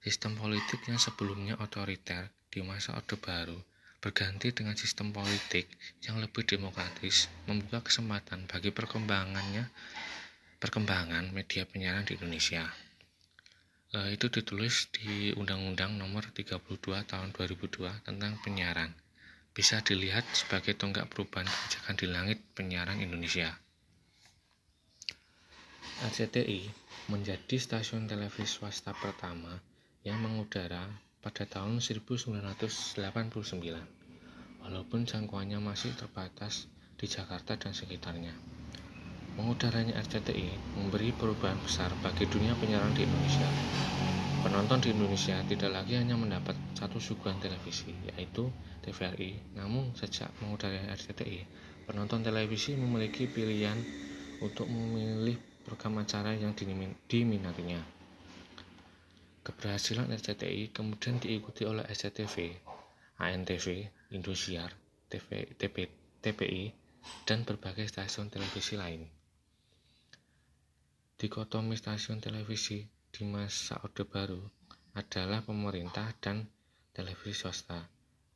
Sistem 0.00 0.32
politik 0.40 0.80
yang 0.88 0.96
sebelumnya 0.96 1.60
otoriter 1.60 2.32
di 2.48 2.64
masa 2.64 2.96
Orde 2.96 3.20
Baru 3.20 3.60
berganti 4.04 4.52
dengan 4.52 4.76
sistem 4.76 5.16
politik 5.16 5.64
yang 6.04 6.20
lebih 6.20 6.44
demokratis 6.44 7.32
membuka 7.48 7.88
kesempatan 7.88 8.44
bagi 8.44 8.68
perkembangannya 8.68 9.64
perkembangan 10.60 11.32
media 11.32 11.64
penyiaran 11.64 12.04
di 12.04 12.20
Indonesia. 12.20 12.68
E, 13.96 14.12
itu 14.12 14.28
ditulis 14.28 14.92
di 14.92 15.32
Undang-Undang 15.32 15.96
Nomor 15.96 16.28
32 16.36 16.60
Tahun 17.08 17.28
2002 17.32 18.04
tentang 18.04 18.36
penyiaran. 18.44 18.92
Bisa 19.56 19.80
dilihat 19.80 20.28
sebagai 20.36 20.76
tonggak 20.76 21.08
perubahan 21.08 21.48
kebijakan 21.48 21.94
di 21.96 22.06
langit 22.12 22.38
penyiaran 22.52 23.00
Indonesia. 23.00 23.63
RCTI 26.02 26.66
menjadi 27.06 27.54
stasiun 27.54 28.10
televisi 28.10 28.50
swasta 28.50 28.90
pertama 28.98 29.54
yang 30.02 30.18
mengudara 30.18 30.90
pada 31.22 31.46
tahun 31.46 31.78
1989. 31.78 32.98
Walaupun 34.58 35.00
jangkauannya 35.06 35.62
masih 35.62 35.94
terbatas 35.94 36.66
di 36.98 37.06
Jakarta 37.06 37.54
dan 37.54 37.70
sekitarnya. 37.70 38.34
Mengudaranya 39.38 39.94
RCTI 40.02 40.78
memberi 40.82 41.14
perubahan 41.14 41.62
besar 41.62 41.94
bagi 42.02 42.26
dunia 42.26 42.58
penyiaran 42.58 42.90
di 42.98 43.06
Indonesia. 43.06 43.46
Penonton 44.42 44.82
di 44.82 44.90
Indonesia 44.90 45.38
tidak 45.46 45.78
lagi 45.78 45.94
hanya 45.94 46.18
mendapat 46.18 46.58
satu 46.74 46.98
suguhan 46.98 47.38
televisi, 47.38 47.94
yaitu 48.10 48.50
TVRI. 48.82 49.56
Namun, 49.56 49.94
sejak 49.94 50.34
mengudaranya 50.42 50.90
RCTI, 50.90 51.46
penonton 51.86 52.26
televisi 52.26 52.74
memiliki 52.74 53.30
pilihan 53.30 53.78
untuk 54.42 54.68
memilih 54.68 55.53
program 55.74 56.06
acara 56.06 56.38
yang 56.38 56.54
diminatinya. 56.54 57.82
Keberhasilan 59.42 60.06
RCTI 60.06 60.70
kemudian 60.70 61.18
diikuti 61.18 61.66
oleh 61.66 61.82
SCTV, 61.90 62.54
ANTV, 63.18 63.82
Indosiar, 64.14 64.70
TV, 65.10 65.50
TP, 65.58 65.90
TPI, 66.22 66.70
dan 67.26 67.42
berbagai 67.42 67.90
stasiun 67.90 68.30
televisi 68.30 68.78
lain. 68.78 69.02
Dikotomi 71.18 71.74
stasiun 71.74 72.22
televisi 72.22 72.86
di 73.10 73.26
masa 73.26 73.82
Orde 73.82 74.06
Baru 74.06 74.46
adalah 74.94 75.42
pemerintah 75.42 76.14
dan 76.22 76.46
televisi 76.94 77.34
swasta. 77.34 77.82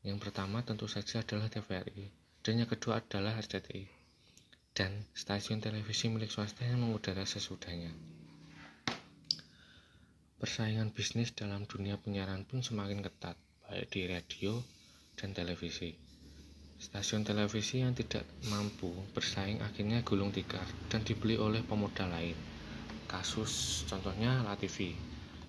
Yang 0.02 0.26
pertama 0.26 0.66
tentu 0.66 0.90
saja 0.90 1.22
adalah 1.22 1.46
TVRI, 1.46 2.10
dan 2.42 2.66
yang 2.66 2.66
kedua 2.66 2.98
adalah 2.98 3.38
RCTI. 3.38 3.97
Dan 4.74 5.04
stasiun 5.14 5.60
televisi 5.60 6.08
milik 6.08 6.32
swasta 6.32 6.64
yang 6.64 6.82
mengudara 6.82 7.22
sesudahnya. 7.22 7.90
Persaingan 10.38 10.94
bisnis 10.94 11.34
dalam 11.34 11.66
dunia 11.66 11.98
penyiaran 11.98 12.46
pun 12.46 12.62
semakin 12.62 13.02
ketat, 13.02 13.34
baik 13.66 13.90
di 13.90 14.06
radio 14.06 14.62
dan 15.18 15.34
televisi. 15.34 15.90
Stasiun 16.78 17.26
televisi 17.26 17.82
yang 17.82 17.90
tidak 17.90 18.22
mampu 18.46 18.94
bersaing 19.10 19.58
akhirnya 19.66 20.06
gulung 20.06 20.30
tikar 20.30 20.62
dan 20.86 21.02
dibeli 21.02 21.34
oleh 21.34 21.58
pemodal 21.66 22.06
lain. 22.06 22.38
Kasus 23.10 23.82
contohnya 23.90 24.46
LaTV, 24.46 24.94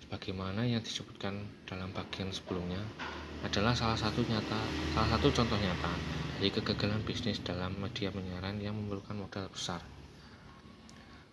sebagaimana 0.01 0.65
yang 0.65 0.81
disebutkan 0.81 1.37
dalam 1.69 1.93
bagian 1.93 2.33
sebelumnya, 2.33 2.81
adalah 3.45 3.77
salah 3.77 3.95
satu 3.95 4.25
nyata 4.25 4.59
salah 4.97 5.09
satu 5.15 5.31
contoh 5.31 5.55
nyata 5.55 5.91
dari 6.39 6.55
kegagalan 6.55 7.03
bisnis 7.03 7.43
dalam 7.43 7.75
media 7.83 8.15
penyiaran 8.15 8.63
yang 8.63 8.71
memerlukan 8.71 9.11
modal 9.11 9.51
besar. 9.51 9.83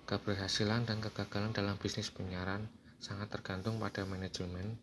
Keberhasilan 0.03 0.83
dan 0.83 0.99
kegagalan 0.99 1.55
dalam 1.55 1.79
bisnis 1.79 2.11
penyiaran 2.11 2.67
sangat 2.99 3.31
tergantung 3.31 3.79
pada 3.79 4.03
manajemen 4.03 4.75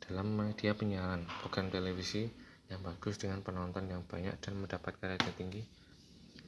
dalam 0.00 0.32
media 0.32 0.72
penyiaran, 0.72 1.28
program 1.44 1.68
televisi 1.68 2.24
yang 2.72 2.80
bagus 2.80 3.20
dengan 3.20 3.44
penonton 3.44 3.84
yang 3.84 4.00
banyak 4.08 4.32
dan 4.40 4.56
mendapat 4.56 4.96
rating 4.96 5.36
tinggi 5.36 5.62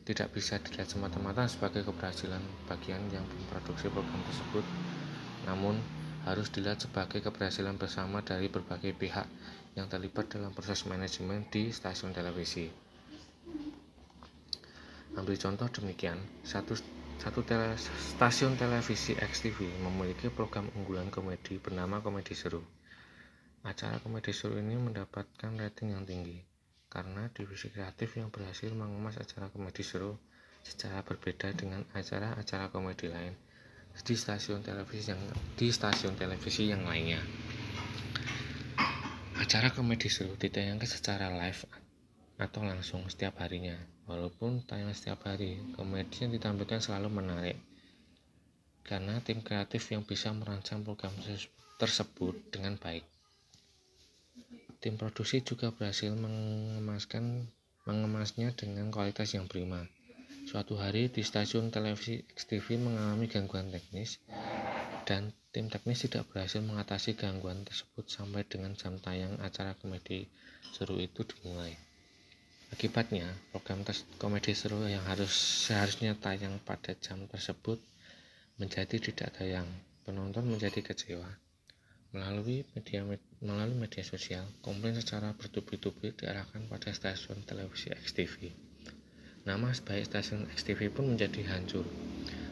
tidak 0.08 0.32
bisa 0.32 0.56
dilihat 0.64 0.88
semata-mata 0.88 1.44
sebagai 1.52 1.84
keberhasilan 1.84 2.40
bagian 2.64 3.12
yang 3.12 3.28
memproduksi 3.28 3.92
program 3.92 4.24
tersebut, 4.24 4.64
namun 5.44 5.76
harus 6.24 6.48
dilihat 6.48 6.80
sebagai 6.80 7.20
keberhasilan 7.20 7.76
bersama 7.76 8.24
dari 8.24 8.48
berbagai 8.48 8.96
pihak 8.96 9.28
yang 9.76 9.84
terlibat 9.84 10.32
dalam 10.32 10.56
proses 10.56 10.88
manajemen 10.88 11.44
di 11.52 11.68
stasiun 11.68 12.16
televisi. 12.16 12.87
Ambil 15.18 15.34
contoh 15.34 15.66
demikian, 15.66 16.14
satu, 16.46 16.78
satu 17.18 17.42
tele, 17.42 17.74
stasiun 18.14 18.54
televisi 18.54 19.18
XTV 19.18 19.82
memiliki 19.82 20.30
program 20.30 20.70
unggulan 20.78 21.10
komedi 21.10 21.58
bernama 21.58 21.98
Komedi 21.98 22.38
Seru. 22.38 22.62
Acara 23.66 23.98
komedi 23.98 24.30
seru 24.30 24.54
ini 24.54 24.78
mendapatkan 24.78 25.50
rating 25.58 25.90
yang 25.90 26.06
tinggi 26.06 26.38
karena 26.86 27.26
divisi 27.34 27.68
kreatif 27.68 28.14
yang 28.14 28.30
berhasil 28.30 28.70
mengemas 28.70 29.18
acara 29.18 29.50
komedi 29.50 29.82
seru 29.82 30.14
secara 30.62 31.02
berbeda 31.02 31.50
dengan 31.58 31.82
acara-acara 31.90 32.70
komedi 32.70 33.10
lain 33.10 33.34
di 33.98 34.14
stasiun 34.14 34.62
televisi 34.62 35.10
yang 35.10 35.20
di 35.58 35.74
stasiun 35.74 36.14
televisi 36.14 36.70
yang 36.70 36.86
lainnya. 36.86 37.18
Acara 39.42 39.74
komedi 39.74 40.06
seru 40.06 40.38
ditayangkan 40.38 40.86
secara 40.86 41.26
live 41.34 41.66
atau 42.38 42.62
langsung 42.62 43.10
setiap 43.10 43.42
harinya. 43.42 43.97
Walaupun 44.08 44.64
tayang 44.64 44.88
setiap 44.96 45.28
hari, 45.28 45.60
komedi 45.76 46.24
yang 46.24 46.32
ditampilkan 46.32 46.80
selalu 46.80 47.12
menarik. 47.12 47.60
Karena 48.80 49.20
tim 49.20 49.44
kreatif 49.44 49.84
yang 49.92 50.00
bisa 50.00 50.32
merancang 50.32 50.80
program 50.80 51.12
tersebut 51.76 52.34
dengan 52.48 52.80
baik. 52.80 53.04
Tim 54.80 54.96
produksi 54.96 55.44
juga 55.44 55.68
berhasil 55.68 56.08
mengemaskan 56.16 57.52
mengemasnya 57.84 58.56
dengan 58.56 58.88
kualitas 58.88 59.36
yang 59.36 59.44
prima. 59.44 59.84
Suatu 60.48 60.80
hari 60.80 61.12
di 61.12 61.20
stasiun 61.20 61.68
televisi 61.68 62.24
XTV 62.32 62.80
mengalami 62.80 63.28
gangguan 63.28 63.68
teknis 63.68 64.16
dan 65.04 65.32
tim 65.52 65.68
teknis 65.68 66.08
tidak 66.08 66.28
berhasil 66.32 66.64
mengatasi 66.64 67.16
gangguan 67.16 67.64
tersebut 67.68 68.08
sampai 68.08 68.44
dengan 68.48 68.72
jam 68.72 68.96
tayang 68.96 69.36
acara 69.44 69.76
komedi 69.76 70.24
seru 70.72 70.96
itu 70.96 71.24
dimulai. 71.24 71.87
Akibatnya, 72.68 73.24
program 73.48 73.80
komedi 74.20 74.52
seru 74.52 74.84
yang 74.84 75.00
harus 75.08 75.32
seharusnya 75.64 76.12
tayang 76.20 76.60
pada 76.60 76.92
jam 77.00 77.24
tersebut 77.24 77.80
menjadi 78.60 79.00
tidak 79.00 79.32
tayang. 79.40 79.64
Penonton 80.04 80.44
menjadi 80.52 80.84
kecewa. 80.84 81.28
Melalui 82.12 82.64
media 82.72 83.04
melalui 83.44 83.76
media 83.76 84.00
sosial, 84.00 84.44
komplain 84.64 84.96
secara 84.96 85.36
bertubi-tubi 85.36 86.16
diarahkan 86.16 86.64
pada 86.68 86.88
stasiun 86.92 87.44
televisi 87.44 87.92
XTV. 87.92 88.52
Nama 89.44 89.68
baik 89.72 90.08
stasiun 90.08 90.48
XTV 90.52 90.92
pun 90.92 91.12
menjadi 91.12 91.44
hancur. 91.48 91.84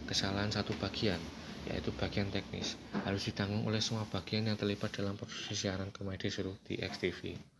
Kesalahan 0.09 0.53
satu 0.53 0.77
bagian, 0.77 1.21
yaitu 1.69 1.93
bagian 1.97 2.29
teknis, 2.33 2.77
harus 3.05 3.25
ditanggung 3.29 3.65
oleh 3.69 3.81
semua 3.85 4.09
bagian 4.09 4.49
yang 4.49 4.57
terlibat 4.57 4.93
dalam 4.97 5.17
proses 5.17 5.57
siaran 5.57 5.93
komedi 5.93 6.29
seru 6.29 6.57
di 6.65 6.81
XTV. 6.81 7.56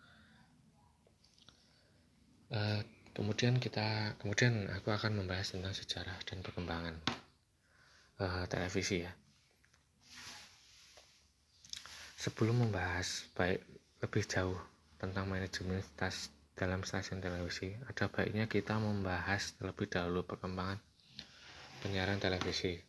Eh, 2.57 2.81
kemudian 3.13 3.61
kita, 3.61 4.17
kemudian 4.17 4.73
aku 4.73 4.89
akan 4.89 5.21
membahas 5.21 5.53
tentang 5.53 5.77
sejarah 5.77 6.17
dan 6.25 6.41
perkembangan 6.41 6.97
uh, 8.21 8.45
televisi 8.49 9.05
ya. 9.05 9.13
Sebelum 12.17 12.65
membahas 12.65 13.29
baik 13.37 13.61
lebih 14.01 14.25
jauh 14.25 14.57
tentang 14.97 15.29
manajemen 15.29 15.85
stas 15.85 16.33
dalam 16.57 16.81
stasiun 16.81 17.21
televisi, 17.21 17.77
ada 17.85 18.09
baiknya 18.09 18.49
kita 18.49 18.81
membahas 18.81 19.53
terlebih 19.61 19.93
dahulu 19.93 20.25
perkembangan 20.25 20.81
penyiaran 21.85 22.17
televisi 22.17 22.81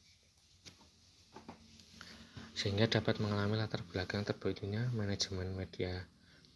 sehingga 2.58 2.90
dapat 2.90 3.22
mengalami 3.22 3.54
latar 3.54 3.86
belakang 3.86 4.26
terbentuknya 4.26 4.90
manajemen 4.96 5.54
media 5.54 6.08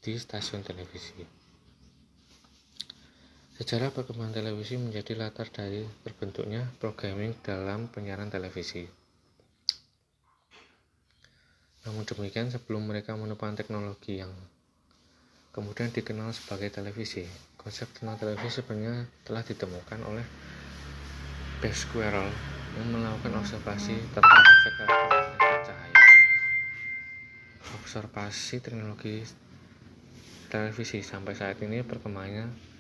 di 0.02 0.18
stasiun 0.18 0.66
televisi. 0.66 1.41
Sejarah 3.62 3.94
perkembangan 3.94 4.42
televisi 4.42 4.74
menjadi 4.74 5.14
latar 5.14 5.46
dari 5.54 5.86
terbentuknya 6.02 6.66
programming 6.82 7.38
dalam 7.46 7.94
penyiaran 7.94 8.26
televisi. 8.26 8.90
Namun 11.86 12.02
demikian, 12.02 12.50
sebelum 12.50 12.90
mereka 12.90 13.14
menemukan 13.14 13.54
teknologi 13.54 14.18
yang 14.18 14.34
kemudian 15.54 15.94
dikenal 15.94 16.34
sebagai 16.34 16.74
televisi, 16.74 17.22
konsep 17.54 17.86
tentang 17.94 18.18
televisi 18.18 18.66
sebenarnya 18.66 19.06
telah 19.30 19.46
ditemukan 19.46 20.10
oleh 20.10 20.26
Pasquarel 21.62 22.34
yang 22.82 22.88
melakukan 22.90 23.46
observasi 23.46 23.94
tentang 24.10 24.42
efek 24.42 24.74
cahaya 25.70 26.02
observasi 27.78 28.58
teknologi 28.58 29.22
televisi 30.50 31.06
sampai 31.06 31.38
saat 31.38 31.62
ini 31.62 31.86
perkembangannya 31.86 32.71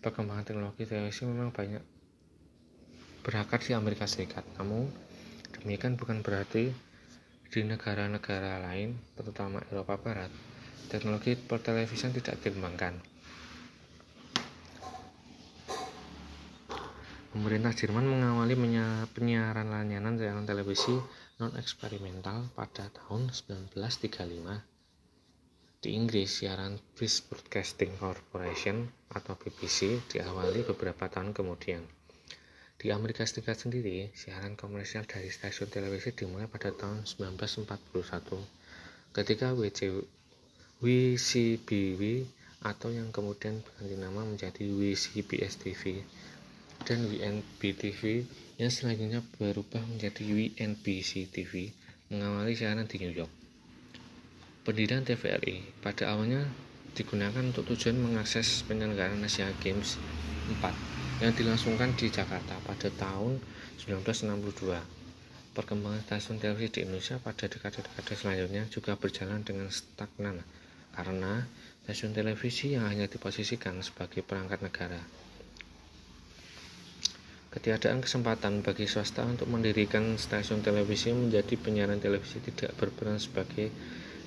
perkembangan 0.00 0.48
teknologi 0.48 0.88
televisi 0.88 1.28
memang 1.28 1.52
banyak 1.52 1.84
berakar 3.20 3.60
di 3.60 3.76
Amerika 3.76 4.08
Serikat 4.08 4.48
namun 4.56 4.88
demikian 5.60 6.00
bukan 6.00 6.24
berarti 6.24 6.72
di 7.50 7.60
negara-negara 7.60 8.64
lain 8.64 8.96
terutama 9.12 9.60
Eropa 9.68 10.00
Barat 10.00 10.32
teknologi 10.88 11.36
pertelevisian 11.36 12.16
tidak 12.16 12.40
dikembangkan 12.40 12.96
Pemerintah 17.30 17.70
Jerman 17.70 18.10
mengawali 18.10 18.58
penyiaran 19.14 19.70
layanan 19.70 20.18
siaran 20.18 20.50
televisi 20.50 20.98
non-eksperimental 21.38 22.50
pada 22.58 22.90
tahun 22.90 23.30
1935. 23.30 25.78
Di 25.78 25.94
Inggris, 25.94 26.42
siaran 26.42 26.82
British 26.98 27.22
Broadcasting 27.30 27.94
Corporation 28.02 28.90
atau 29.10 29.34
BBC 29.34 29.98
diawali 30.06 30.62
beberapa 30.62 31.10
tahun 31.10 31.34
kemudian. 31.34 31.82
Di 32.80 32.88
Amerika 32.94 33.28
Serikat 33.28 33.60
sendiri, 33.60 34.08
siaran 34.16 34.56
komersial 34.56 35.04
dari 35.04 35.28
stasiun 35.28 35.68
televisi 35.68 36.16
dimulai 36.16 36.48
pada 36.48 36.72
tahun 36.72 37.04
1941 37.04 37.68
ketika 39.12 39.52
WC, 39.52 40.00
WCBW 40.80 42.24
atau 42.64 42.88
yang 42.88 43.12
kemudian 43.12 43.60
berganti 43.60 43.96
nama 44.00 44.24
menjadi 44.24 44.64
WCBS 44.64 45.60
TV 45.60 46.00
dan 46.88 47.04
WNB 47.04 47.60
TV 47.60 48.24
yang 48.56 48.72
selanjutnya 48.72 49.20
berubah 49.36 49.84
menjadi 49.84 50.20
WNBC 50.24 51.28
TV 51.28 51.72
mengawali 52.08 52.56
siaran 52.56 52.88
di 52.88 52.96
New 53.00 53.12
York. 53.12 53.32
Pendirian 54.64 55.04
TVRI 55.04 55.80
pada 55.80 56.12
awalnya 56.12 56.44
digunakan 56.96 57.42
untuk 57.42 57.66
tujuan 57.70 57.98
mengakses 57.98 58.66
penyelenggaraan 58.66 59.22
Asia 59.22 59.50
Games 59.62 59.98
4 60.48 61.22
yang 61.24 61.32
dilangsungkan 61.36 61.94
di 61.94 62.08
Jakarta 62.08 62.56
pada 62.64 62.88
tahun 62.90 63.38
1962. 63.82 64.76
Perkembangan 65.50 66.02
stasiun 66.06 66.38
televisi 66.38 66.78
di 66.78 66.80
Indonesia 66.86 67.18
pada 67.18 67.50
dekade-dekade 67.50 68.14
selanjutnya 68.14 68.64
juga 68.70 68.94
berjalan 68.94 69.42
dengan 69.42 69.68
stagnan 69.68 70.40
karena 70.94 71.44
stasiun 71.86 72.14
televisi 72.14 72.78
yang 72.78 72.86
hanya 72.86 73.10
diposisikan 73.10 73.82
sebagai 73.82 74.22
perangkat 74.22 74.62
negara 74.62 75.02
Ketiadaan 77.50 77.98
kesempatan 77.98 78.62
bagi 78.62 78.86
swasta 78.86 79.26
untuk 79.26 79.50
mendirikan 79.50 80.14
stasiun 80.14 80.62
televisi 80.62 81.10
menjadi 81.10 81.58
penyiaran 81.58 81.98
televisi 81.98 82.38
tidak 82.38 82.78
berperan 82.78 83.18
sebagai 83.18 83.74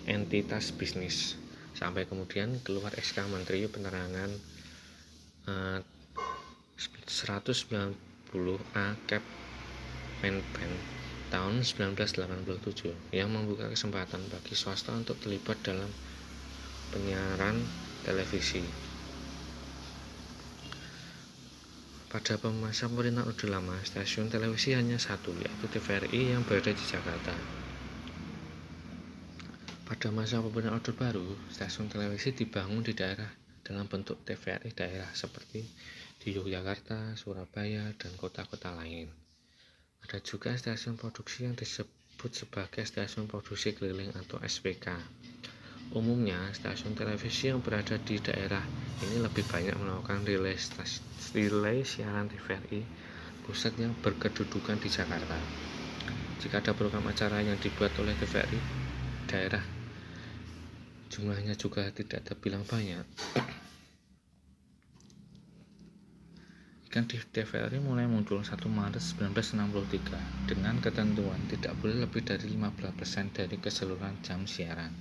entitas 0.03 0.75
bisnis. 0.75 1.39
Sampai 1.73 2.05
kemudian 2.05 2.61
keluar 2.61 2.93
SK 2.93 3.25
Menteri 3.29 3.65
Penerangan 3.69 4.31
eh, 5.49 5.79
190A 7.05 8.85
Cap 9.05 9.23
Menpen 10.23 10.71
tahun 11.33 11.65
1987 11.65 12.93
yang 13.09 13.33
membuka 13.33 13.65
kesempatan 13.65 14.21
bagi 14.29 14.53
swasta 14.53 14.93
untuk 14.93 15.17
terlibat 15.17 15.57
dalam 15.65 15.89
penyiaran 16.93 17.57
televisi. 18.05 18.61
Pada 22.13 22.37
masa 22.53 22.85
pemerintahan 22.85 23.25
Orde 23.25 23.49
Lama, 23.49 23.73
stasiun 23.81 24.29
televisi 24.29 24.77
hanya 24.77 25.01
satu, 25.01 25.33
yaitu 25.33 25.65
TVRI 25.65 26.37
yang 26.37 26.45
berada 26.45 26.69
di 26.69 26.85
Jakarta. 26.85 27.62
Pada 29.93 30.09
masa 30.09 30.41
pemerintahan 30.41 30.81
Orde 30.81 30.89
Baru, 30.97 31.37
stasiun 31.53 31.85
televisi 31.85 32.33
dibangun 32.33 32.81
di 32.81 32.97
daerah 32.97 33.29
dalam 33.61 33.85
bentuk 33.85 34.25
TVRI 34.25 34.73
daerah 34.73 35.05
seperti 35.13 35.61
di 36.17 36.33
Yogyakarta, 36.33 37.13
Surabaya, 37.13 37.93
dan 37.93 38.09
kota-kota 38.17 38.73
lain. 38.73 39.05
Ada 40.01 40.17
juga 40.25 40.57
stasiun 40.57 40.97
produksi 40.97 41.45
yang 41.45 41.53
disebut 41.53 42.31
sebagai 42.33 42.81
stasiun 42.81 43.29
produksi 43.29 43.77
keliling 43.77 44.09
atau 44.17 44.41
SPK. 44.41 44.97
Umumnya, 45.93 46.41
stasiun 46.57 46.97
televisi 46.97 47.53
yang 47.53 47.61
berada 47.61 47.93
di 48.01 48.17
daerah 48.17 48.65
ini 49.05 49.21
lebih 49.21 49.45
banyak 49.45 49.77
melakukan 49.77 50.25
relay, 50.25 50.57
relay 51.37 51.85
siaran 51.85 52.33
TVRI 52.33 52.81
pusat 53.45 53.77
yang 53.77 53.93
berkedudukan 54.01 54.81
di 54.81 54.89
Jakarta. 54.89 55.37
Jika 56.41 56.65
ada 56.65 56.73
program 56.73 57.05
acara 57.05 57.45
yang 57.45 57.61
dibuat 57.61 57.93
oleh 58.01 58.17
TVRI 58.17 58.57
daerah, 59.29 59.82
jumlahnya 61.13 61.53
juga 61.53 61.85
tidak 61.93 62.25
terbilang 62.25 62.65
banyak. 62.65 63.05
Ikan 66.89 67.05
di 67.05 67.21
TVRI 67.21 67.77
mulai 67.81 68.09
muncul 68.09 68.41
1 68.41 68.49
Maret 68.65 69.01
1963 69.01 70.49
dengan 70.49 70.81
ketentuan 70.81 71.37
tidak 71.49 71.77
boleh 71.77 72.05
lebih 72.05 72.25
dari 72.25 72.49
15% 72.49 73.33
dari 73.33 73.57
keseluruhan 73.61 74.25
jam 74.25 74.45
siaran. 74.49 74.93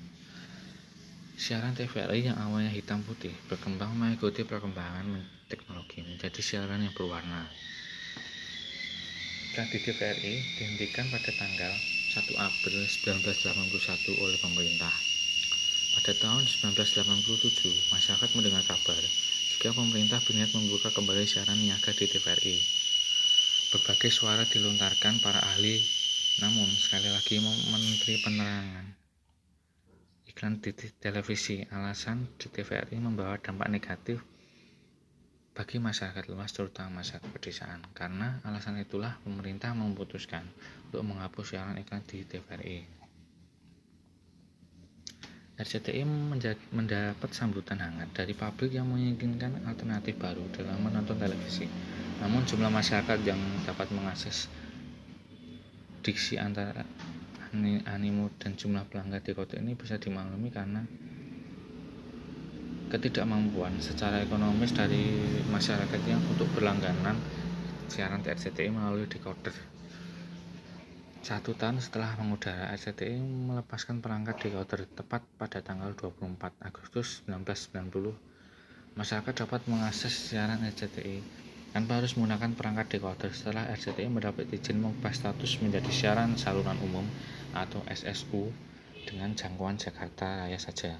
Siaran 1.36 1.72
TVRI 1.72 2.28
yang 2.28 2.36
awalnya 2.36 2.72
hitam 2.72 3.00
putih 3.04 3.32
berkembang 3.48 3.96
mengikuti 3.96 4.44
perkembangan 4.44 5.20
teknologi 5.48 6.04
menjadi 6.04 6.40
siaran 6.44 6.84
yang 6.84 6.92
berwarna. 6.92 7.48
di 9.52 9.78
TVRI 9.84 10.34
dihentikan 10.56 11.12
pada 11.12 11.28
tanggal 11.28 11.72
1 12.16 12.24
April 12.40 12.88
1981 12.88 14.16
oleh 14.16 14.38
pemerintah. 14.40 15.11
Pada 15.92 16.12
tahun 16.16 16.48
1987, 16.48 17.92
masyarakat 17.92 18.30
mendengar 18.32 18.64
kabar 18.64 19.02
jika 19.52 19.76
pemerintah 19.76 20.18
berniat 20.24 20.50
membuka 20.56 20.88
kembali 20.88 21.28
siaran 21.28 21.60
niaga 21.60 21.92
di 21.92 22.08
TVRI. 22.08 22.56
Berbagai 23.72 24.08
suara 24.08 24.48
dilontarkan 24.48 25.20
para 25.20 25.40
ahli, 25.52 25.76
namun 26.40 26.68
sekali 26.72 27.12
lagi 27.12 27.40
Menteri 27.44 28.20
Penerangan 28.24 29.02
iklan 30.32 30.64
di 30.64 30.72
televisi. 30.96 31.60
Alasan 31.68 32.24
di 32.40 32.48
TVRI 32.48 32.96
membawa 32.96 33.36
dampak 33.36 33.68
negatif 33.68 34.24
bagi 35.52 35.76
masyarakat 35.76 36.24
luas 36.32 36.56
terutama 36.56 37.04
masyarakat 37.04 37.28
pedesaan. 37.28 37.84
Karena 37.92 38.40
alasan 38.48 38.80
itulah 38.80 39.20
pemerintah 39.20 39.76
memutuskan 39.76 40.48
untuk 40.88 41.04
menghapus 41.04 41.52
siaran 41.52 41.76
iklan 41.76 42.00
di 42.08 42.24
TVRI. 42.24 43.01
RCTI 45.60 46.08
mendapat 46.72 47.30
sambutan 47.36 47.76
hangat 47.76 48.08
dari 48.16 48.32
publik 48.32 48.72
yang 48.72 48.88
menginginkan 48.88 49.60
alternatif 49.68 50.16
baru 50.16 50.48
dalam 50.48 50.80
menonton 50.80 51.20
televisi. 51.20 51.68
Namun 52.24 52.48
jumlah 52.48 52.72
masyarakat 52.72 53.18
yang 53.26 53.36
dapat 53.68 53.92
mengakses 53.92 54.48
diksi 56.00 56.40
antara 56.40 56.82
animo 57.84 58.32
dan 58.40 58.56
jumlah 58.56 58.88
pelanggan 58.88 59.20
di 59.20 59.32
kota 59.36 59.60
ini 59.60 59.76
bisa 59.76 60.00
dimaklumi 60.00 60.48
karena 60.48 60.82
ketidakmampuan 62.88 63.76
secara 63.80 64.24
ekonomis 64.24 64.72
dari 64.72 65.20
masyarakat 65.52 66.00
yang 66.08 66.20
untuk 66.32 66.48
berlangganan 66.56 67.16
siaran 67.92 68.24
RCTI 68.24 68.72
melalui 68.72 69.04
decoder. 69.04 69.71
Satu 71.22 71.54
tahun 71.54 71.78
setelah 71.78 72.18
mengudara, 72.18 72.74
RCTI 72.74 73.22
melepaskan 73.22 74.02
perangkat 74.02 74.42
decoder 74.42 74.90
tepat 74.90 75.22
pada 75.38 75.62
tanggal 75.62 75.94
24 75.94 76.50
Agustus 76.58 77.22
1990. 77.30 78.10
Masyarakat 78.98 79.46
dapat 79.46 79.62
mengakses 79.70 80.10
siaran 80.10 80.66
RCTI 80.66 81.22
tanpa 81.70 82.02
harus 82.02 82.18
menggunakan 82.18 82.58
perangkat 82.58 82.98
decoder 82.98 83.30
setelah 83.30 83.70
RCTI 83.70 84.10
mendapat 84.10 84.50
izin 84.50 84.82
mengubah 84.82 85.14
status 85.14 85.62
menjadi 85.62 85.94
siaran 85.94 86.34
saluran 86.34 86.82
umum 86.82 87.06
atau 87.54 87.86
SSU 87.86 88.50
dengan 89.06 89.38
jangkauan 89.38 89.78
Jakarta 89.78 90.42
Raya 90.42 90.58
saja. 90.58 90.98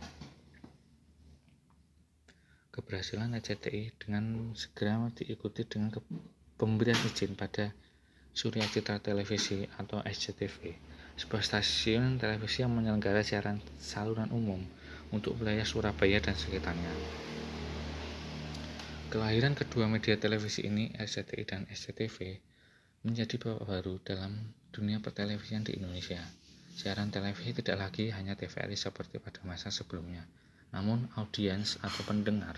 Keberhasilan 2.70 3.35
RCTI 3.42 3.98
dengan 3.98 4.54
segera 4.54 5.02
diikuti 5.18 5.66
dengan 5.66 5.98
pemberian 6.54 7.02
izin 7.11 7.35
pada 7.35 7.74
Surya 8.33 8.64
Citra 8.64 8.97
Televisi 8.97 9.68
atau 9.77 10.01
SCTV, 10.01 10.73
sebuah 11.21 11.45
stasiun 11.45 12.16
televisi 12.16 12.64
yang 12.64 12.73
menyelenggara 12.73 13.21
siaran 13.21 13.61
saluran 13.77 14.33
umum 14.33 14.64
untuk 15.12 15.37
wilayah 15.37 15.68
Surabaya 15.68 16.16
dan 16.18 16.33
sekitarnya. 16.33 16.88
Kelahiran 19.12 19.53
kedua 19.53 19.85
media 19.92 20.16
televisi 20.16 20.64
ini, 20.64 20.88
SCTI 20.97 21.45
dan 21.45 21.68
SCTV, 21.68 22.40
menjadi 23.05 23.37
babak 23.37 23.68
baru 23.68 24.01
dalam 24.01 24.33
dunia 24.73 25.05
pertelevisian 25.05 25.68
di 25.68 25.77
Indonesia. 25.77 26.25
Siaran 26.73 27.12
televisi 27.12 27.53
tidak 27.53 27.77
lagi 27.77 28.09
hanya 28.09 28.33
TVRI 28.33 28.73
seperti 28.73 29.21
pada 29.21 29.45
masa 29.45 29.68
sebelumnya, 29.68 30.25
namun 30.73 31.05
audiens 31.21 31.77
atau 31.85 32.01
pendengar 32.09 32.57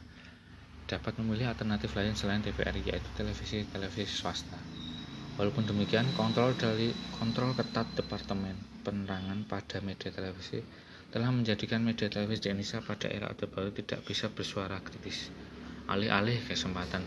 dapat 0.86 1.18
memilih 1.18 1.50
alternatif 1.50 1.90
lain 1.98 2.14
selain 2.14 2.38
TVRI 2.38 2.94
yaitu 2.94 3.10
televisi-televisi 3.18 4.14
swasta. 4.14 4.83
Walaupun 5.34 5.66
demikian, 5.66 6.06
kontrol 6.14 6.54
dari 6.54 6.94
kontrol 7.18 7.52
ketat 7.58 7.90
Departemen 7.98 8.54
Penerangan 8.84 9.48
pada 9.48 9.80
media 9.80 10.12
televisi 10.12 10.60
telah 11.08 11.32
menjadikan 11.32 11.80
media 11.80 12.06
televisi 12.12 12.46
di 12.46 12.48
Indonesia 12.52 12.84
pada 12.84 13.08
era 13.08 13.32
Orde 13.32 13.48
Baru 13.48 13.72
tidak 13.72 14.04
bisa 14.04 14.28
bersuara 14.28 14.76
kritis 14.84 15.32
alih-alih 15.84 16.40
kesempatan 16.48 17.04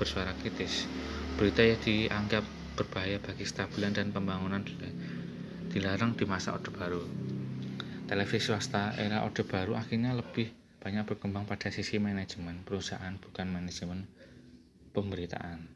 bersuara 0.00 0.32
kritis. 0.40 0.88
Berita 1.36 1.60
yang 1.60 1.80
dianggap 1.82 2.44
berbahaya 2.78 3.20
bagi 3.20 3.44
stabilan 3.44 3.92
dan 3.92 4.08
pembangunan 4.14 4.64
dilarang 5.68 6.16
di 6.16 6.24
masa 6.24 6.56
Orde 6.56 6.72
Baru. 6.72 7.02
Televisi 8.08 8.52
swasta 8.52 8.96
era 8.96 9.24
Orde 9.24 9.44
Baru 9.44 9.76
akhirnya 9.76 10.16
lebih 10.16 10.48
banyak 10.80 11.04
berkembang 11.08 11.48
pada 11.48 11.72
sisi 11.72 11.96
manajemen 11.96 12.60
perusahaan 12.64 13.16
bukan 13.16 13.48
manajemen 13.48 14.04
pemberitaan. 14.92 15.73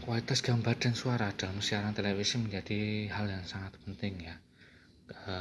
Kualitas 0.00 0.40
gambar 0.40 0.80
dan 0.80 0.96
suara 0.96 1.28
dalam 1.36 1.60
siaran 1.60 1.92
televisi 1.92 2.40
menjadi 2.40 3.12
hal 3.12 3.28
yang 3.28 3.44
sangat 3.44 3.76
penting 3.84 4.24
ya. 4.24 4.36
E, 5.12 5.32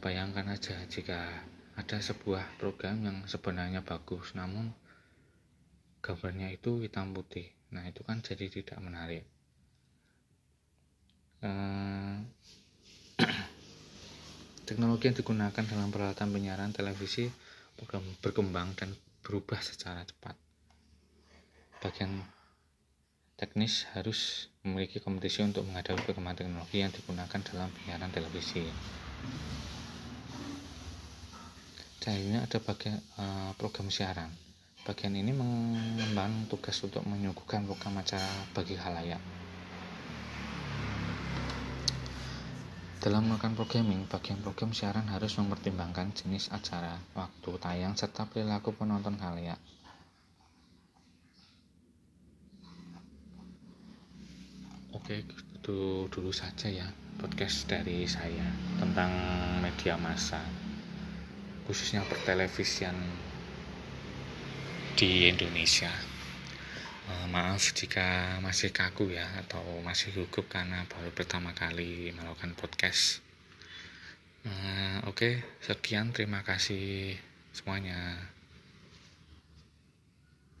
bayangkan 0.00 0.48
aja 0.48 0.80
jika 0.88 1.44
ada 1.76 2.00
sebuah 2.00 2.56
program 2.56 3.04
yang 3.04 3.18
sebenarnya 3.28 3.84
bagus 3.84 4.32
namun 4.32 4.72
gambarnya 6.00 6.48
itu 6.48 6.80
hitam 6.80 7.12
putih. 7.12 7.52
Nah 7.76 7.84
itu 7.84 8.00
kan 8.00 8.24
jadi 8.24 8.48
tidak 8.48 8.80
menarik. 8.80 9.28
Eh, 11.44 12.16
teknologi 14.72 15.12
yang 15.12 15.16
digunakan 15.20 15.64
dalam 15.68 15.92
peralatan 15.92 16.32
penyiaran 16.32 16.72
televisi 16.72 17.28
berkembang 18.24 18.72
dan 18.72 18.88
berubah 19.20 19.60
secara 19.60 20.00
cepat. 20.08 20.32
Bagian 21.78 22.37
teknis 23.38 23.86
harus 23.94 24.50
memiliki 24.66 24.98
kompetisi 24.98 25.46
untuk 25.46 25.62
menghadapi 25.64 26.02
perkembangan 26.02 26.44
teknologi 26.44 26.82
yang 26.82 26.90
digunakan 26.90 27.40
dalam 27.46 27.70
penyiaran 27.70 28.10
televisi 28.10 28.66
selanjutnya 32.08 32.40
ada 32.40 32.58
bagian 32.64 32.98
uh, 33.20 33.52
program 33.60 33.92
siaran. 33.92 34.32
Bagian 34.88 35.12
ini 35.12 35.28
mengemban 35.36 36.48
tugas 36.48 36.80
untuk 36.80 37.04
menyuguhkan 37.04 37.68
program 37.68 38.00
acara 38.00 38.24
bagi 38.56 38.80
halayak. 38.80 39.20
Dalam 43.04 43.28
melakukan 43.28 43.60
programming, 43.60 44.08
bagian 44.08 44.40
program 44.40 44.72
siaran 44.72 45.04
harus 45.12 45.36
mempertimbangkan 45.36 46.16
jenis 46.16 46.48
acara, 46.48 46.96
waktu 47.12 47.50
tayang, 47.60 47.92
serta 47.92 48.24
perilaku 48.24 48.72
penonton 48.72 49.20
halayak. 49.20 49.60
Oke, 54.96 55.20
itu 55.28 56.08
dulu 56.08 56.32
saja 56.32 56.64
ya 56.72 56.88
podcast 57.20 57.68
dari 57.68 58.08
saya 58.08 58.48
tentang 58.80 59.12
media 59.60 60.00
massa. 60.00 60.40
khususnya 61.68 62.00
pertelevisian 62.08 62.96
di 64.96 65.28
Indonesia. 65.28 65.92
Uh, 67.04 67.28
maaf 67.28 67.76
jika 67.76 68.40
masih 68.40 68.72
kaku 68.72 69.12
ya 69.12 69.28
atau 69.44 69.60
masih 69.84 70.16
gugup 70.16 70.48
karena 70.48 70.88
baru 70.88 71.12
pertama 71.12 71.52
kali 71.52 72.08
melakukan 72.16 72.56
podcast. 72.56 73.20
Uh, 74.48 75.04
Oke, 75.04 75.44
sekian 75.60 76.16
terima 76.16 76.40
kasih 76.40 77.20
semuanya. 77.52 78.16